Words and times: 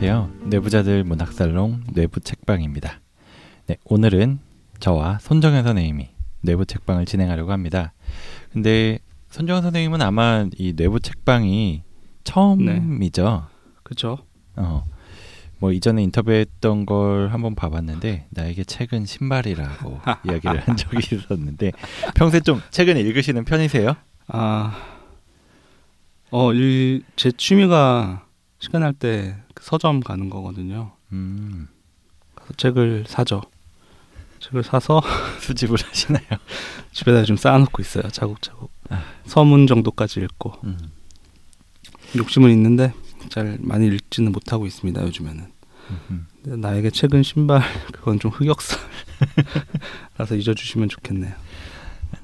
네, 0.00 0.08
안녕하세요. 0.08 0.48
내부자들 0.48 1.04
문학살롱 1.04 1.84
내부 1.92 2.20
책방입니다. 2.20 3.00
네, 3.66 3.76
오늘은 3.84 4.38
저와 4.78 5.18
손정현 5.18 5.62
선생님이 5.62 6.08
내부 6.40 6.64
책방을 6.64 7.04
진행하려고 7.04 7.52
합니다. 7.52 7.92
근데 8.50 8.98
손정현 9.28 9.62
선생님은 9.62 10.00
아마 10.00 10.46
이 10.56 10.72
내부 10.74 11.00
책방이 11.00 11.82
처음이죠. 12.24 13.46
그렇죠. 13.82 14.18
어. 14.56 14.86
뭐 15.58 15.70
이전에 15.70 16.02
인터뷰했던 16.04 16.86
걸 16.86 17.28
한번 17.28 17.54
봐봤는데 17.54 18.28
나에게 18.30 18.64
책은 18.64 19.04
신발이라고 19.04 20.00
이야기를 20.24 20.60
한 20.60 20.78
적이 20.78 21.14
있었는데 21.14 21.72
평소에 22.14 22.40
좀 22.40 22.62
책은 22.70 22.96
읽으시는 22.96 23.44
편이세요? 23.44 23.94
아, 24.28 24.78
어, 26.30 26.54
일, 26.54 27.02
제 27.16 27.30
취미가 27.30 28.29
시간 28.60 28.82
날 28.82 28.92
때 28.92 29.36
서점 29.60 30.00
가는 30.00 30.30
거거든요. 30.30 30.92
음, 31.12 31.68
책을 32.56 33.04
사죠. 33.08 33.42
책을 34.40 34.62
사서 34.64 35.02
수집을 35.40 35.76
하시나요? 35.82 36.24
집에다 36.92 37.24
좀 37.24 37.36
쌓아놓고 37.36 37.82
있어요. 37.82 38.08
차곡차곡. 38.08 38.70
아. 38.90 39.02
서문 39.26 39.66
정도까지 39.66 40.20
읽고 40.20 40.54
음. 40.64 40.78
욕심은 42.16 42.50
있는데 42.50 42.92
잘 43.28 43.58
많이 43.60 43.86
읽지는 43.86 44.32
못하고 44.32 44.66
있습니다. 44.66 45.02
요즘에는. 45.02 45.52
음. 46.10 46.26
근데 46.42 46.56
나에게 46.56 46.90
책은 46.90 47.22
신발 47.22 47.62
그건 47.92 48.18
좀 48.18 48.30
흑역사라서 48.30 48.80
잊어주시면 50.36 50.88
좋겠네요. 50.88 51.34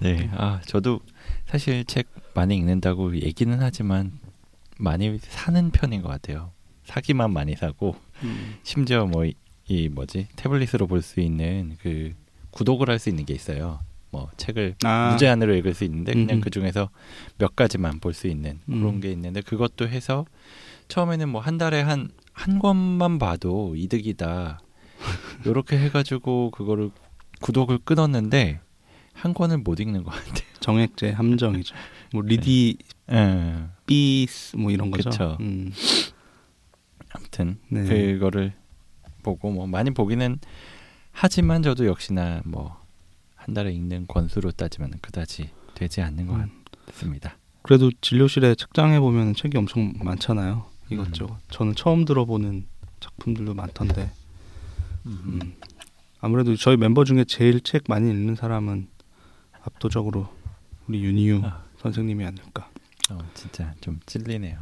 네, 0.00 0.30
아 0.34 0.60
저도 0.66 1.00
사실 1.46 1.84
책 1.84 2.08
많이 2.34 2.56
읽는다고 2.56 3.16
얘기는 3.16 3.56
하지만 3.60 4.12
많이 4.78 5.18
사는 5.20 5.70
편인 5.70 6.02
것 6.02 6.08
같아요. 6.08 6.52
사기만 6.84 7.32
많이 7.32 7.54
사고 7.56 7.96
심지어 8.62 9.06
뭐 9.06 9.24
이 9.68 9.88
뭐지 9.88 10.28
태블릿으로 10.36 10.86
볼 10.86 11.02
수 11.02 11.20
있는 11.20 11.76
그 11.82 12.12
구독을 12.52 12.88
할 12.88 12.98
수 12.98 13.08
있는 13.08 13.24
게 13.24 13.34
있어요. 13.34 13.80
뭐 14.10 14.30
책을 14.36 14.76
아, 14.84 15.10
무제한으로 15.12 15.54
읽을 15.56 15.74
수 15.74 15.82
있는데 15.84 16.12
그냥 16.14 16.36
음. 16.36 16.40
그 16.40 16.50
중에서 16.50 16.88
몇 17.38 17.56
가지만 17.56 17.98
볼 17.98 18.14
수 18.14 18.28
있는 18.28 18.60
그런 18.66 18.84
음. 18.86 19.00
게 19.00 19.10
있는데 19.10 19.40
그것도 19.40 19.88
해서 19.88 20.24
처음에는 20.88 21.28
뭐 21.30 21.40
한 21.40 21.58
달에 21.58 21.80
한한 21.82 22.58
권만 22.60 23.18
봐도 23.18 23.74
이득이다. 23.76 24.60
요렇게 25.44 25.78
해가지고 25.78 26.52
그거를 26.52 26.90
구독을 27.40 27.78
끊었는데 27.84 28.60
한 29.12 29.34
권을 29.34 29.58
못 29.58 29.80
읽는 29.80 30.04
것 30.04 30.12
같아요. 30.12 30.46
정액제 30.60 31.10
함정이죠. 31.10 31.74
뭐 32.12 32.22
리디 32.22 32.78
예. 33.12 33.64
비스 33.86 34.56
뭐 34.56 34.70
이런 34.70 34.90
거죠. 34.90 35.10
그쵸. 35.10 35.36
음, 35.40 35.72
아무튼 37.10 37.58
네. 37.68 37.84
그거를 37.84 38.52
보고 39.22 39.50
뭐 39.50 39.66
많이 39.66 39.90
보기는 39.90 40.38
하지만 41.12 41.62
저도 41.62 41.86
역시나 41.86 42.42
뭐 42.44 42.86
한 43.46 43.54
달에 43.54 43.72
읽는 43.72 44.06
권수로 44.08 44.50
따지면 44.50 44.94
그다지 45.00 45.50
되지 45.74 46.00
않는 46.00 46.26
것 46.26 46.34
음. 46.34 46.64
같습니다. 46.86 47.38
그래도 47.62 47.92
진료실에 48.00 48.56
책장에 48.56 48.98
보면 48.98 49.34
책이 49.34 49.56
엄청 49.56 49.92
많잖아요. 50.02 50.66
음. 50.66 50.92
이것저것. 50.92 51.36
저는 51.50 51.76
처음 51.76 52.04
들어보는 52.04 52.66
작품들도 52.98 53.54
많던데. 53.54 54.10
음. 55.06 55.54
아무래도 56.20 56.56
저희 56.56 56.76
멤버 56.76 57.04
중에 57.04 57.22
제일 57.22 57.60
책 57.60 57.84
많이 57.86 58.10
읽는 58.10 58.34
사람은 58.34 58.88
압도적으로 59.62 60.28
우리 60.88 61.04
윤희유 61.04 61.42
아. 61.44 61.65
선생님이 61.86 62.24
아닐까. 62.24 62.70
어, 63.10 63.18
진짜 63.34 63.74
좀 63.80 64.00
찔리네요. 64.06 64.58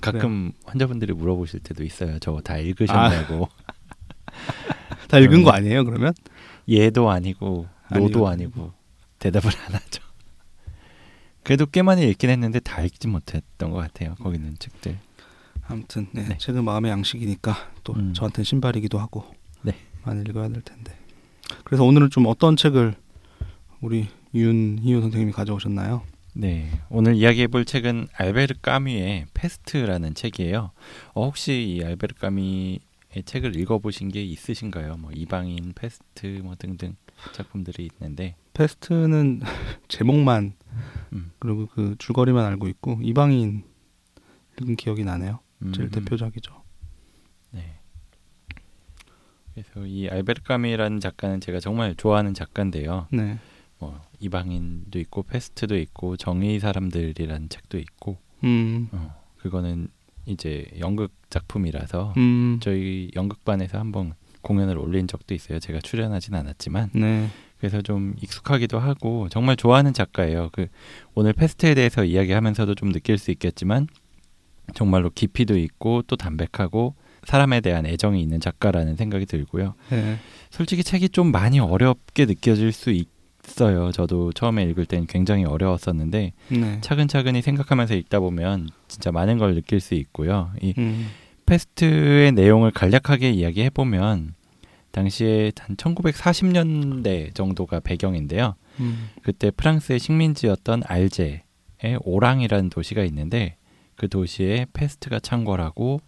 가끔 0.00 0.52
환자분들이 0.64 1.12
물어보실 1.12 1.60
때도 1.60 1.84
있어요. 1.84 2.18
저거 2.18 2.40
다 2.40 2.56
읽으셨냐고. 2.58 3.48
다 5.08 5.18
읽은 5.18 5.38
음. 5.38 5.44
거 5.44 5.50
아니에요? 5.50 5.84
그러면? 5.84 6.12
예도 6.68 7.10
아니고 7.10 7.66
노도 7.92 8.28
아니고. 8.28 8.60
아니고 8.60 8.72
대답을 9.18 9.50
안 9.66 9.74
하죠. 9.74 10.02
그래도 11.42 11.66
꽤 11.66 11.82
많이 11.82 12.08
읽긴 12.08 12.30
했는데 12.30 12.60
다 12.60 12.82
읽지 12.82 13.08
못했던 13.08 13.70
것 13.70 13.78
같아요. 13.78 14.14
거기 14.16 14.36
있는 14.36 14.56
책들. 14.58 14.98
아무튼 15.66 16.08
네, 16.12 16.26
네. 16.28 16.38
책은 16.38 16.64
마음의 16.64 16.90
양식이니까 16.90 17.54
또 17.84 17.94
음. 17.94 18.14
저한테는 18.14 18.44
신발이기도 18.44 18.98
하고 18.98 19.24
네. 19.62 19.74
많이 20.04 20.20
읽어야 20.20 20.48
될 20.48 20.62
텐데. 20.62 20.96
그래서 21.64 21.84
오늘은 21.84 22.10
좀 22.10 22.26
어떤 22.26 22.56
책을 22.56 22.94
우리 23.80 24.08
윤희유 24.34 25.00
선생님이 25.00 25.32
가져오셨나요? 25.32 26.02
네, 26.40 26.70
오늘 26.88 27.16
이야기해볼 27.16 27.64
책은 27.64 28.06
알베르 28.12 28.60
까뮈의 28.62 29.26
페스트라는 29.34 30.14
책이에요. 30.14 30.70
어, 31.14 31.24
혹시 31.24 31.74
이 31.80 31.84
알베르 31.84 32.14
까뮈의 32.14 32.78
책을 33.24 33.56
읽어보신 33.56 34.10
게 34.10 34.22
있으신가요? 34.22 34.98
뭐 34.98 35.10
이방인, 35.12 35.72
페스트 35.74 36.42
뭐 36.44 36.54
등등 36.54 36.94
작품들이 37.32 37.88
있는데, 37.90 38.36
페스트는 38.54 39.40
제목만 39.88 40.52
음. 41.12 41.32
그리고 41.40 41.66
그 41.66 41.96
줄거리만 41.98 42.44
알고 42.44 42.68
있고 42.68 43.00
이방인 43.02 43.64
읽은 44.60 44.76
기억이 44.76 45.02
나네요. 45.02 45.40
제일 45.74 45.88
음, 45.88 45.90
대표작이죠. 45.90 46.62
네. 47.50 47.80
그래서 49.54 49.84
이 49.84 50.08
알베르 50.08 50.42
까뮈라는 50.44 51.00
작가는 51.00 51.40
제가 51.40 51.58
정말 51.58 51.96
좋아하는 51.96 52.32
작가인데요. 52.32 53.08
네. 53.10 53.40
뭐 53.78 54.00
이방인도 54.20 54.98
있고 55.00 55.22
페스트도 55.22 55.78
있고 55.78 56.16
정의 56.16 56.58
사람들이라는 56.60 57.48
책도 57.48 57.78
있고, 57.78 58.18
음. 58.44 58.88
어, 58.92 59.14
그거는 59.38 59.88
이제 60.26 60.66
연극 60.78 61.12
작품이라서 61.30 62.14
음. 62.16 62.58
저희 62.60 63.10
연극반에서 63.14 63.78
한번 63.78 64.14
공연을 64.42 64.78
올린 64.78 65.06
적도 65.06 65.34
있어요. 65.34 65.58
제가 65.58 65.80
출연하진 65.80 66.34
않았지만 66.34 66.90
네. 66.94 67.28
그래서 67.58 67.82
좀 67.82 68.14
익숙하기도 68.22 68.78
하고 68.78 69.28
정말 69.30 69.56
좋아하는 69.56 69.92
작가예요. 69.92 70.50
그 70.52 70.68
오늘 71.14 71.32
페스트에 71.32 71.74
대해서 71.74 72.04
이야기하면서도 72.04 72.74
좀 72.76 72.92
느낄 72.92 73.18
수 73.18 73.30
있겠지만 73.30 73.88
정말로 74.74 75.10
깊이도 75.10 75.58
있고 75.58 76.02
또 76.02 76.16
담백하고 76.16 76.94
사람에 77.24 77.60
대한 77.60 77.84
애정이 77.84 78.22
있는 78.22 78.38
작가라는 78.38 78.96
생각이 78.96 79.26
들고요. 79.26 79.74
네. 79.90 80.18
솔직히 80.50 80.84
책이 80.84 81.08
좀 81.08 81.32
많이 81.32 81.58
어렵게 81.58 82.26
느껴질 82.26 82.72
수 82.72 82.90
있 82.90 83.08
어요. 83.60 83.92
저도 83.92 84.32
처음에 84.32 84.64
읽을 84.64 84.86
땐 84.86 85.06
굉장히 85.06 85.44
어려웠었는데 85.44 86.32
네. 86.48 86.80
차근차근히 86.80 87.42
생각하면서 87.42 87.94
읽다 87.94 88.20
보면 88.20 88.68
진짜 88.88 89.10
많은 89.12 89.38
걸 89.38 89.54
느낄 89.54 89.80
수 89.80 89.94
있고요. 89.94 90.50
이 90.60 90.74
음. 90.78 91.08
페스트의 91.46 92.32
내용을 92.32 92.70
간략하게 92.70 93.30
이야기해 93.30 93.70
보면 93.70 94.34
당시에 94.90 95.52
한 95.58 95.76
1940년대 95.76 97.34
정도가 97.34 97.80
배경인데요. 97.80 98.54
음. 98.80 99.08
그때 99.22 99.50
프랑스의 99.50 99.98
식민지였던 99.98 100.82
알제에 100.84 101.42
오랑이라는 102.02 102.70
도시가 102.70 103.02
있는데 103.04 103.56
그 103.96 104.08
도시에 104.08 104.66
페스트가 104.72 105.20
창궐하고 105.20 106.00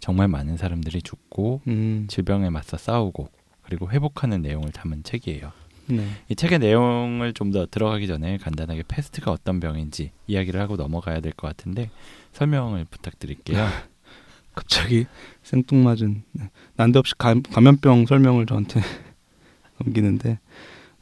정말 0.00 0.28
많은 0.28 0.56
사람들이 0.56 1.02
죽고 1.02 1.62
음. 1.66 2.06
질병에 2.08 2.50
맞서 2.50 2.76
싸우고 2.76 3.28
그리고 3.62 3.90
회복하는 3.90 4.42
내용을 4.42 4.70
담은 4.70 5.02
책이에요. 5.02 5.52
네. 5.86 6.06
이 6.28 6.34
책의 6.34 6.58
내용을 6.60 7.32
좀 7.32 7.52
더 7.52 7.66
들어가기 7.66 8.06
전에 8.06 8.38
간단하게 8.38 8.84
페스트가 8.88 9.30
어떤 9.30 9.60
병인지 9.60 10.10
이야기를 10.26 10.60
하고 10.60 10.76
넘어가야 10.76 11.20
될 11.20 11.32
것 11.32 11.46
같은데 11.48 11.90
설명을 12.32 12.84
부탁드릴게요. 12.90 13.58
갑자기 14.54 15.06
생뚱맞은 15.42 16.22
네. 16.32 16.50
난데없이 16.76 17.14
감, 17.18 17.42
감염병 17.42 18.06
설명을 18.06 18.46
저한테 18.46 18.80
넘기는데 19.82 20.38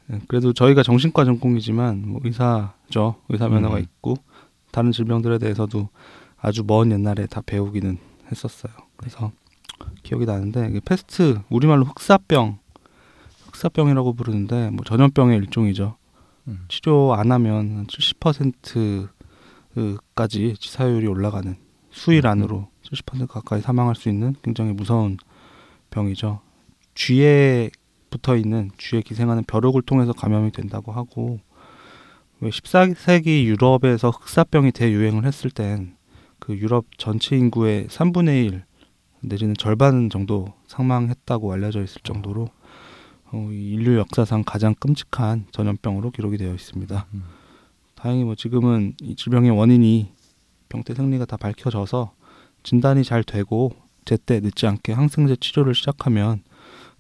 네, 0.07 0.21
그래도 0.27 0.53
저희가 0.53 0.83
정신과 0.83 1.25
전공이지만 1.25 2.09
뭐 2.09 2.21
의사죠 2.25 3.17
의사 3.29 3.49
면허가 3.49 3.77
음. 3.77 3.81
있고 3.83 4.17
다른 4.73 4.91
질병들에 4.93 5.39
대해서도 5.39 5.89
아주 6.39 6.65
먼 6.67 6.91
옛날에 6.91 7.27
다 7.27 7.41
배우기는 7.45 7.99
했었어요. 8.31 8.73
그래서 8.97 9.33
기억이 10.03 10.25
나는데 10.27 10.69
이게 10.71 10.81
페스트 10.81 11.41
우리말로 11.51 11.85
흑사병 11.85 12.59
흑사병이라고 13.63 14.15
부르는데 14.15 14.71
뭐 14.71 14.85
전염병의 14.85 15.39
일종이죠. 15.39 15.97
음. 16.49 16.65
치료 16.69 17.15
안 17.15 17.31
하면 17.31 17.87
70%까지 17.87 20.57
치사율이 20.59 21.07
올라가는 21.07 21.55
수일 21.91 22.27
음. 22.27 22.31
안으로 22.31 22.69
70% 22.83 23.29
가까이 23.29 23.61
사망할 23.61 23.95
수 23.95 24.09
있는 24.09 24.35
굉장히 24.43 24.73
무서운 24.73 25.19
병이죠. 25.91 26.41
쥐에 26.95 27.71
붙어 28.11 28.37
있는 28.37 28.73
쥐에 28.79 29.03
기생하는 29.03 29.45
벼룩을 29.45 29.83
통해서 29.83 30.13
감염이 30.13 30.51
된다고 30.53 30.93
하고 30.93 31.41
왜 32.41 32.51
14세기 32.51 33.45
유럽에서 33.45 34.11
흑사병이 34.11 34.73
대유행을 34.73 35.25
했을 35.25 35.51
땐 35.51 35.97
그 36.43 36.59
유럽 36.59 36.87
전체 36.99 37.37
인구의 37.37 37.87
3분의 37.87 38.47
1 38.47 38.65
내지는 39.21 39.55
절반 39.55 40.11
정도 40.11 40.53
사망했다고 40.67 41.53
알려져 41.53 41.85
있을 41.85 42.03
정도로 42.03 42.49
어, 43.33 43.49
이 43.51 43.73
인류 43.73 43.97
역사상 43.99 44.45
가장 44.45 44.75
끔찍한 44.75 45.47
전염병으로 45.53 46.11
기록이 46.11 46.37
되어 46.37 46.55
있습니다. 46.55 47.07
음. 47.15 47.25
다행히 47.95 48.25
뭐 48.25 48.35
지금은 48.35 48.95
이 49.01 49.17
질병의 49.17 49.51
원인이 49.51 50.13
병태 50.69 50.95
생리가 50.95 51.25
다 51.25 51.37
밝혀져서 51.37 52.13
진단이 52.63 53.05
잘 53.05 53.25
되고 53.25 53.73
제때 54.05 54.41
늦지 54.41 54.67
않게 54.67 54.93
항생제 54.93 55.37
치료를 55.37 55.75
시작하면 55.75 56.43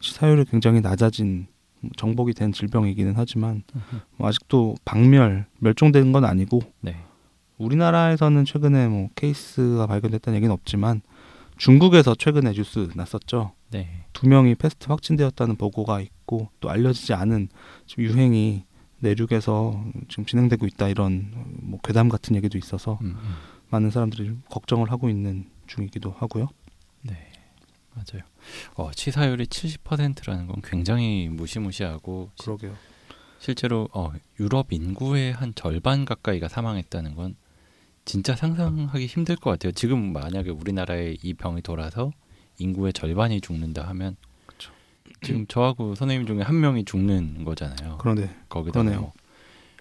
치사율이 0.01 0.45
굉장히 0.47 0.81
낮아진 0.81 1.47
정복이 1.97 2.33
된 2.35 2.53
질병이기는 2.53 3.15
하지만 3.17 3.63
뭐 4.17 4.29
아직도 4.29 4.77
박멸 4.85 5.47
멸종된 5.59 6.13
건 6.13 6.25
아니고 6.25 6.61
네. 6.81 6.97
우리나라에서는 7.59 8.45
최근에 8.45 8.89
뭐 8.89 9.09
케이스가 9.15 9.87
발견됐다는 9.87 10.37
얘기는 10.37 10.53
없지만 10.53 11.03
중국에서 11.57 12.15
최근에 12.15 12.53
뉴스 12.53 12.91
났었죠. 12.95 13.53
네. 13.71 14.05
두 14.13 14.29
명이 14.29 14.55
페스트 14.57 14.87
확진되었다는 14.89 15.57
보고가 15.57 16.01
있고 16.23 16.51
또 16.61 16.71
알려지지 16.71 17.15
않은 17.15 17.49
지금 17.87 18.05
유행이 18.05 18.65
내륙에서 19.01 19.85
지금 20.09 20.25
진행되고 20.25 20.67
있다 20.67 20.89
이런 20.89 21.33
뭐 21.61 21.81
괴담 21.83 22.09
같은 22.09 22.37
얘기도 22.37 22.57
있어서 22.59 22.99
음, 23.03 23.17
음. 23.19 23.35
많은 23.71 23.91
사람들이 23.91 24.37
걱정을 24.51 24.91
하고 24.91 25.09
있는 25.09 25.49
중이기도 25.67 26.11
하고요. 26.13 26.49
네. 27.03 27.31
맞아요. 27.95 28.23
어, 28.75 28.91
치사율이 28.93 29.47
70%라는 29.47 30.47
건 30.47 30.63
굉장히 30.63 31.29
무시무시하고 31.29 32.31
시- 32.37 32.45
그러게요. 32.45 32.75
실제로 33.39 33.89
어, 33.93 34.13
유럽 34.41 34.73
인구의 34.73 35.33
한 35.33 35.53
절반 35.55 36.05
가까이가 36.05 36.49
사망했다는 36.49 37.15
건 37.17 37.35
진짜 38.05 38.35
상상하기 38.35 39.07
힘들 39.07 39.37
것 39.37 39.51
같아요. 39.51 39.73
지금 39.73 40.13
만약에 40.13 40.51
우리나라에 40.51 41.17
이 41.23 41.35
병이 41.35 41.63
돌아서 41.63 42.13
인구의 42.59 42.93
절반이 42.93 43.41
죽는다 43.41 43.87
하면. 43.89 44.17
지금 45.23 45.47
저하고 45.47 45.95
선생님 45.95 46.27
중에 46.27 46.43
한 46.43 46.61
명이 46.61 46.85
죽는 46.85 47.45
거잖아요. 47.45 47.99
그런데 48.01 48.31
그러네요. 48.49 49.01
뭐 49.01 49.13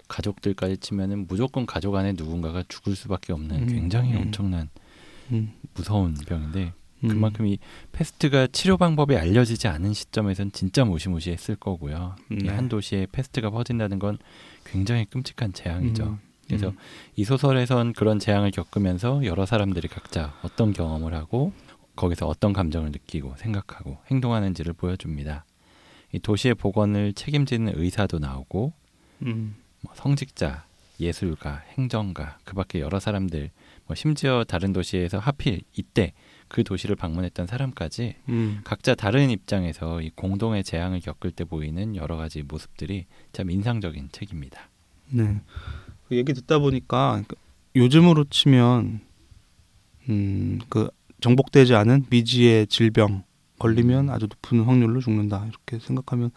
가족들까지 0.08 0.78
치면은 0.78 1.26
무조건 1.26 1.66
가족 1.66 1.94
안에 1.94 2.12
누군가가 2.12 2.64
죽을 2.68 2.94
수밖에 2.94 3.32
없는 3.32 3.62
음, 3.62 3.66
굉장히 3.66 4.12
음. 4.12 4.22
엄청난 4.22 4.68
음, 5.30 5.52
무서운 5.74 6.14
병인데 6.14 6.72
음, 7.04 7.08
그만큼 7.08 7.46
이 7.46 7.58
페스트가 7.92 8.48
치료 8.48 8.76
방법이 8.76 9.16
알려지지 9.16 9.68
않은 9.68 9.92
시점에선 9.92 10.52
진짜 10.52 10.84
무시무시했을 10.84 11.56
거고요. 11.56 12.16
이 12.30 12.36
네. 12.36 12.50
한 12.50 12.68
도시에 12.68 13.06
페스트가 13.10 13.50
퍼진다는 13.50 13.98
건 13.98 14.18
굉장히 14.64 15.06
끔찍한 15.06 15.52
재앙이죠. 15.52 16.04
음, 16.04 16.18
그래서 16.46 16.68
음, 16.68 16.76
이 17.16 17.24
소설에선 17.24 17.92
그런 17.94 18.18
재앙을 18.18 18.50
겪으면서 18.50 19.24
여러 19.24 19.46
사람들이 19.46 19.88
각자 19.88 20.34
어떤 20.42 20.72
경험을 20.72 21.14
하고 21.14 21.52
거기서 21.96 22.26
어떤 22.26 22.52
감정을 22.52 22.90
느끼고 22.90 23.34
생각하고 23.36 23.98
행동하는지를 24.10 24.72
보여줍니다. 24.72 25.44
이 26.12 26.18
도시의 26.18 26.54
복원을 26.54 27.12
책임지는 27.14 27.72
의사도 27.76 28.18
나오고 28.18 28.72
음, 29.22 29.56
뭐 29.80 29.94
성직자, 29.94 30.64
예술가, 31.00 31.62
행정가, 31.76 32.38
그 32.44 32.54
밖에 32.54 32.80
여러 32.80 33.00
사람들, 33.00 33.50
뭐 33.86 33.94
심지어 33.94 34.44
다른 34.46 34.72
도시에서 34.72 35.18
하필 35.18 35.62
이때 35.74 36.12
그 36.48 36.64
도시를 36.64 36.96
방문했던 36.96 37.46
사람까지 37.46 38.14
음, 38.28 38.60
각자 38.62 38.94
다른 38.94 39.30
입장에서 39.30 40.00
이 40.02 40.10
공동의 40.10 40.64
재앙을 40.64 41.00
겪을 41.00 41.30
때 41.30 41.44
보이는 41.44 41.96
여러 41.96 42.16
가지 42.16 42.42
모습들이 42.42 43.06
참 43.32 43.50
인상적인 43.50 44.10
책입니다. 44.12 44.68
네. 45.10 45.40
그 46.08 46.16
얘기 46.16 46.34
듣다 46.34 46.58
보니까 46.58 47.22
그 47.26 47.36
요즘으로 47.74 48.24
치면 48.24 49.00
음, 50.08 50.58
그 50.68 50.90
정복되지 51.22 51.74
않은 51.74 52.06
미지의 52.10 52.66
질병 52.66 53.24
걸리면 53.58 54.10
아주 54.10 54.26
높은 54.26 54.64
확률로 54.64 55.00
죽는다 55.00 55.46
이렇게 55.48 55.78
생각하면 55.78 56.30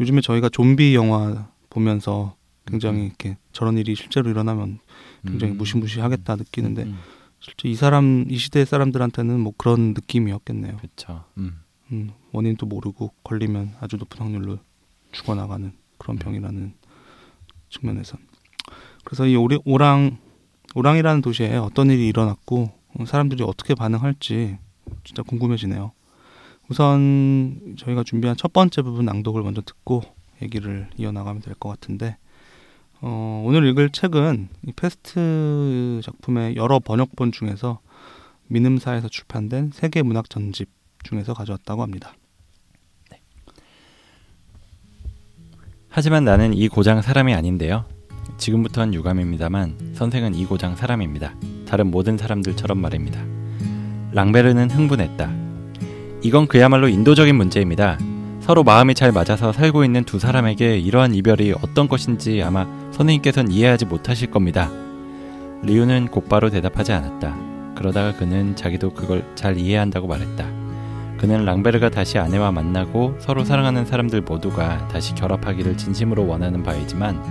요즘에 0.00 0.20
저희가 0.20 0.48
좀비 0.48 0.94
영화 0.94 1.50
보면서 1.68 2.36
굉장히 2.64 3.06
이렇게 3.06 3.36
저런 3.52 3.76
일이 3.76 3.94
실제로 3.94 4.30
일어나면 4.30 4.78
굉장히 5.26 5.54
음. 5.54 5.58
무시무시하겠다 5.58 6.36
느끼는데 6.36 6.84
음, 6.84 6.98
실제 7.40 7.68
이 7.68 7.74
사람 7.74 8.26
이 8.28 8.38
시대 8.38 8.64
사람들한테는 8.64 9.40
뭐 9.40 9.52
그런 9.56 9.92
느낌이었겠네요. 9.94 10.76
그렇죠. 10.76 11.24
음. 11.38 11.60
음, 11.90 12.10
원인도 12.30 12.66
모르고 12.66 13.12
걸리면 13.24 13.74
아주 13.80 13.96
높은 13.96 14.20
확률로 14.20 14.58
죽어나가는 15.10 15.72
그런 15.98 16.16
음. 16.16 16.18
병이라는 16.18 16.74
측면에선 17.70 18.20
그래서 19.04 19.26
이 19.26 19.34
오리, 19.34 19.58
오랑 19.64 20.18
오랑이라는 20.74 21.22
도시에 21.22 21.56
어떤 21.56 21.90
일이 21.90 22.06
일어났고 22.06 22.62
어, 22.62 22.81
사람들이 23.06 23.42
어떻게 23.42 23.74
반응할지 23.74 24.58
진짜 25.04 25.22
궁금해지네요. 25.22 25.92
우선 26.68 27.74
저희가 27.78 28.02
준비한 28.04 28.36
첫 28.36 28.52
번째 28.52 28.82
부분 28.82 29.04
낭독을 29.04 29.42
먼저 29.42 29.60
듣고 29.62 30.02
얘기를 30.40 30.88
이어나가면 30.96 31.42
될 31.42 31.54
것 31.54 31.68
같은데 31.68 32.16
어, 33.00 33.42
오늘 33.44 33.66
읽을 33.68 33.90
책은 33.90 34.48
이 34.66 34.72
패스트 34.72 36.00
작품의 36.04 36.56
여러 36.56 36.78
번역본 36.78 37.32
중에서 37.32 37.80
민음사에서 38.46 39.08
출판된 39.08 39.70
세계 39.72 40.02
문학 40.02 40.30
전집 40.30 40.68
중에서 41.02 41.34
가져왔다고 41.34 41.82
합니다. 41.82 42.14
하지만 45.88 46.24
나는 46.24 46.54
이 46.54 46.68
고장 46.68 47.02
사람이 47.02 47.34
아닌데요. 47.34 47.84
지금부터는 48.38 48.94
유감입니다만 48.94 49.94
선생은 49.94 50.34
이 50.34 50.46
고장 50.46 50.74
사람입니다. 50.76 51.34
다른 51.72 51.90
모든 51.90 52.18
사람들처럼 52.18 52.76
말입니다. 52.76 53.18
랑베르는 54.12 54.70
흥분했다. 54.70 55.30
이건 56.20 56.46
그야말로 56.46 56.86
인도적인 56.86 57.34
문제입니다. 57.34 57.96
서로 58.40 58.62
마음이 58.62 58.94
잘 58.94 59.10
맞아서 59.10 59.52
살고 59.52 59.82
있는 59.82 60.04
두 60.04 60.18
사람에게 60.18 60.76
이러한 60.78 61.14
이별이 61.14 61.54
어떤 61.62 61.88
것인지 61.88 62.42
아마 62.42 62.66
선생님께선 62.90 63.50
이해하지 63.50 63.86
못하실 63.86 64.30
겁니다. 64.30 64.70
리우는 65.62 66.08
곧바로 66.08 66.50
대답하지 66.50 66.92
않았다. 66.92 67.74
그러다가 67.74 68.12
그는 68.16 68.54
자기도 68.54 68.92
그걸 68.92 69.24
잘 69.34 69.56
이해한다고 69.56 70.06
말했다. 70.08 70.44
그는 71.16 71.46
랑베르가 71.46 71.88
다시 71.88 72.18
아내와 72.18 72.52
만나고 72.52 73.16
서로 73.18 73.46
사랑하는 73.46 73.86
사람들 73.86 74.20
모두가 74.20 74.88
다시 74.88 75.14
결합하기를 75.14 75.78
진심으로 75.78 76.26
원하는 76.26 76.62
바이지만 76.62 77.22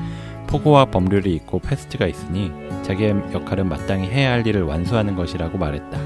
포고와 0.52 0.86
법률이 0.86 1.34
있고 1.36 1.60
페스트가 1.60 2.08
있으니 2.08 2.52
자기의 2.84 3.16
역할은 3.34 3.70
마땅히 3.70 4.10
해야 4.10 4.34
할 4.34 4.46
일을 4.46 4.64
완수하는 4.64 5.16
것이라고 5.16 5.58
말했다. 5.58 5.98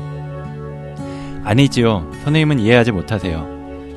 아니지요. 1.44 2.12
선생님은 2.24 2.60
이해하지 2.60 2.92
못하세요. 2.92 3.40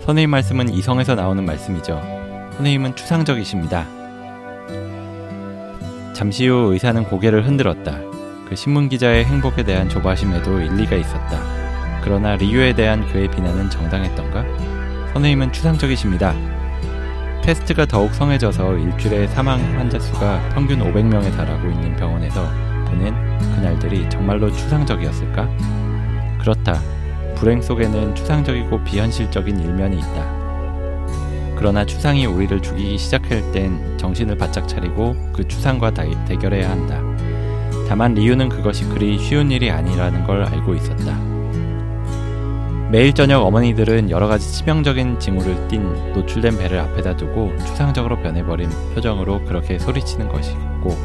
선생님 0.04 0.30
말씀은 0.30 0.70
이성에서 0.70 1.14
나오는 1.14 1.44
말씀이죠. 1.44 2.00
선생님은 2.54 2.96
추상적이십니다. 2.96 3.86
잠시 6.14 6.48
후 6.48 6.72
의사는 6.72 7.04
고개를 7.04 7.46
흔들었다. 7.46 7.98
그 8.48 8.56
신문 8.56 8.88
기자의 8.88 9.26
행복에 9.26 9.64
대한 9.64 9.90
조바심에도 9.90 10.60
일리가 10.60 10.96
있었다. 10.96 11.40
그러나 12.02 12.36
리유에 12.36 12.72
대한 12.74 13.06
그의 13.08 13.30
비난은 13.30 13.68
정당했던가? 13.68 14.44
선생님은 15.12 15.52
추상적이십니다. 15.52 16.57
패스트가 17.48 17.86
더욱 17.86 18.12
성해져서 18.12 18.76
일주일에 18.76 19.26
사망 19.28 19.58
환자 19.78 19.98
수가 19.98 20.38
평균 20.50 20.80
500명에 20.80 21.34
달하고 21.34 21.70
있는 21.70 21.96
병원에서 21.96 22.46
보낸 22.84 23.14
그날들이 23.54 24.06
정말로 24.10 24.52
추상적이었을까? 24.52 25.48
그렇다. 26.40 26.78
불행 27.36 27.62
속에는 27.62 28.14
추상적이고 28.14 28.84
비현실적인 28.84 29.60
일면이 29.60 29.96
있다. 29.96 31.56
그러나 31.56 31.86
추상이 31.86 32.26
우리를 32.26 32.60
죽이기 32.60 32.98
시작할 32.98 33.50
땐 33.50 33.96
정신을 33.96 34.36
바짝 34.36 34.68
차리고 34.68 35.16
그 35.32 35.48
추상과 35.48 35.94
다- 35.94 36.04
대결해야 36.26 36.68
한다. 36.70 37.00
다만 37.88 38.12
리유는 38.12 38.50
그것이 38.50 38.84
그리 38.90 39.18
쉬운 39.18 39.50
일이 39.50 39.70
아니라는 39.70 40.24
걸 40.24 40.44
알고 40.44 40.74
있었다. 40.74 41.37
매일 42.90 43.12
저녁 43.12 43.44
어머니들은 43.44 44.08
여러 44.08 44.28
가지 44.28 44.50
치명적인 44.50 45.20
징후를 45.20 45.68
띤 45.68 45.82
노출된 46.14 46.56
배를 46.56 46.78
앞에다 46.78 47.18
두고 47.18 47.54
추상적으로 47.58 48.18
변해버린 48.22 48.70
표정으로 48.94 49.44
그렇게 49.44 49.78
소리치는 49.78 50.28
것이었고 50.28 50.96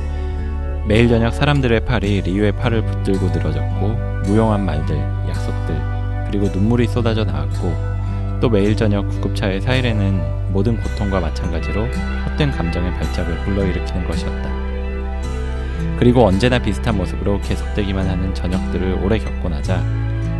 매일 0.87 1.09
저녁 1.09 1.33
사람들의 1.33 1.83
팔이 1.83 2.21
리유의 2.21 2.53
팔을 2.53 2.85
붙들고 2.85 3.27
늘어졌고 3.27 3.87
무용한 4.25 4.65
말들, 4.65 4.97
약속들 5.27 6.25
그리고 6.27 6.47
눈물이 6.47 6.87
쏟아져 6.87 7.25
나왔고 7.25 8.39
또 8.39 8.49
매일 8.49 8.77
저녁 8.77 9.09
구급차의 9.09 9.59
사이렌은 9.59 10.53
모든 10.53 10.79
고통과 10.79 11.19
마찬가지로 11.19 11.85
헛된 12.29 12.51
감정의 12.51 12.93
발작을 12.93 13.39
불러일으키는 13.39 14.07
것이었다. 14.07 14.63
그리고 15.99 16.25
언제나 16.25 16.59
비슷한 16.59 16.95
모습으로 16.95 17.41
계속되기만 17.41 18.07
하는 18.07 18.33
저녁들을 18.33 18.99
오래 19.03 19.17
겪고 19.17 19.49
나자 19.49 19.83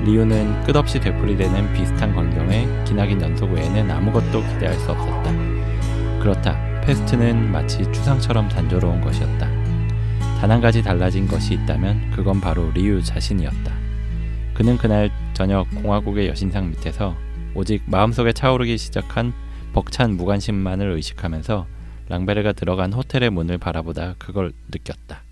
리우는 0.06 0.64
끝없이 0.64 1.00
되풀이되는 1.00 1.74
비슷한 1.74 2.14
광경의 2.14 2.86
기나긴 2.86 3.22
연속 3.22 3.52
외에는 3.52 3.90
아무것도 3.90 4.42
기대할 4.42 4.76
수 4.76 4.92
없었다. 4.92 5.32
그렇다. 6.20 6.82
패스트는 6.82 7.52
마치 7.52 7.84
추상처럼 7.92 8.50
단조로운 8.50 9.00
것이었다. 9.02 9.48
단 10.42 10.52
한 10.52 10.60
가지 10.60 10.84
달라진 10.84 11.26
것이 11.26 11.54
있다면 11.54 12.12
그건 12.12 12.42
바로 12.42 12.70
리우 12.72 13.02
자신이었다. 13.02 13.74
그는 14.54 14.78
그날 14.78 15.10
저녁 15.34 15.70
공화국의 15.74 16.28
여신상 16.28 16.70
밑에서 16.72 17.16
오직 17.56 17.82
마음속에 17.86 18.34
차오르기 18.34 18.78
시작한 18.78 19.34
벅찬 19.72 20.18
무관심만을 20.18 20.92
의식하면서 20.92 21.66
랑베르가 22.10 22.52
들어간 22.52 22.92
호텔의 22.92 23.30
문을 23.30 23.58
바라보다 23.58 24.16
그걸 24.20 24.52
느꼈다. 24.70 25.24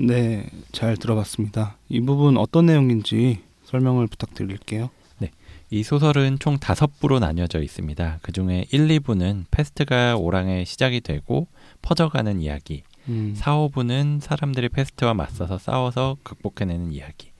네, 0.00 0.48
잘 0.70 0.96
들어봤습니다. 0.96 1.76
이 1.88 2.00
부분 2.00 2.36
어떤 2.36 2.66
내용인지 2.66 3.40
설명을 3.64 4.06
부탁드릴게요. 4.06 4.90
네. 5.18 5.32
이 5.70 5.82
소설은 5.82 6.38
총 6.38 6.56
다섯 6.58 7.00
부로 7.00 7.18
나뉘어져 7.18 7.60
있습니다. 7.60 8.20
그 8.22 8.30
중에 8.30 8.66
1, 8.70 8.86
2부는 8.86 9.46
페스트가 9.50 10.16
오랑의 10.16 10.66
시작이 10.66 11.00
되고 11.00 11.48
퍼져가는 11.82 12.40
이야기. 12.40 12.84
음. 13.08 13.34
4, 13.34 13.56
5부는 13.56 14.20
사람들이 14.20 14.68
페스트와 14.68 15.14
맞서서 15.14 15.58
싸워서 15.58 16.16
극복해내는 16.22 16.92
이야기. 16.92 17.32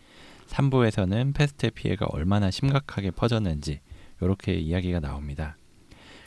3부에서는 0.48 1.34
패스트의 1.34 1.70
피해가 1.70 2.06
얼마나 2.10 2.50
심각하게 2.50 3.12
퍼졌는지 3.12 3.78
이렇게 4.20 4.54
이야기가 4.54 4.98
나옵니다. 4.98 5.56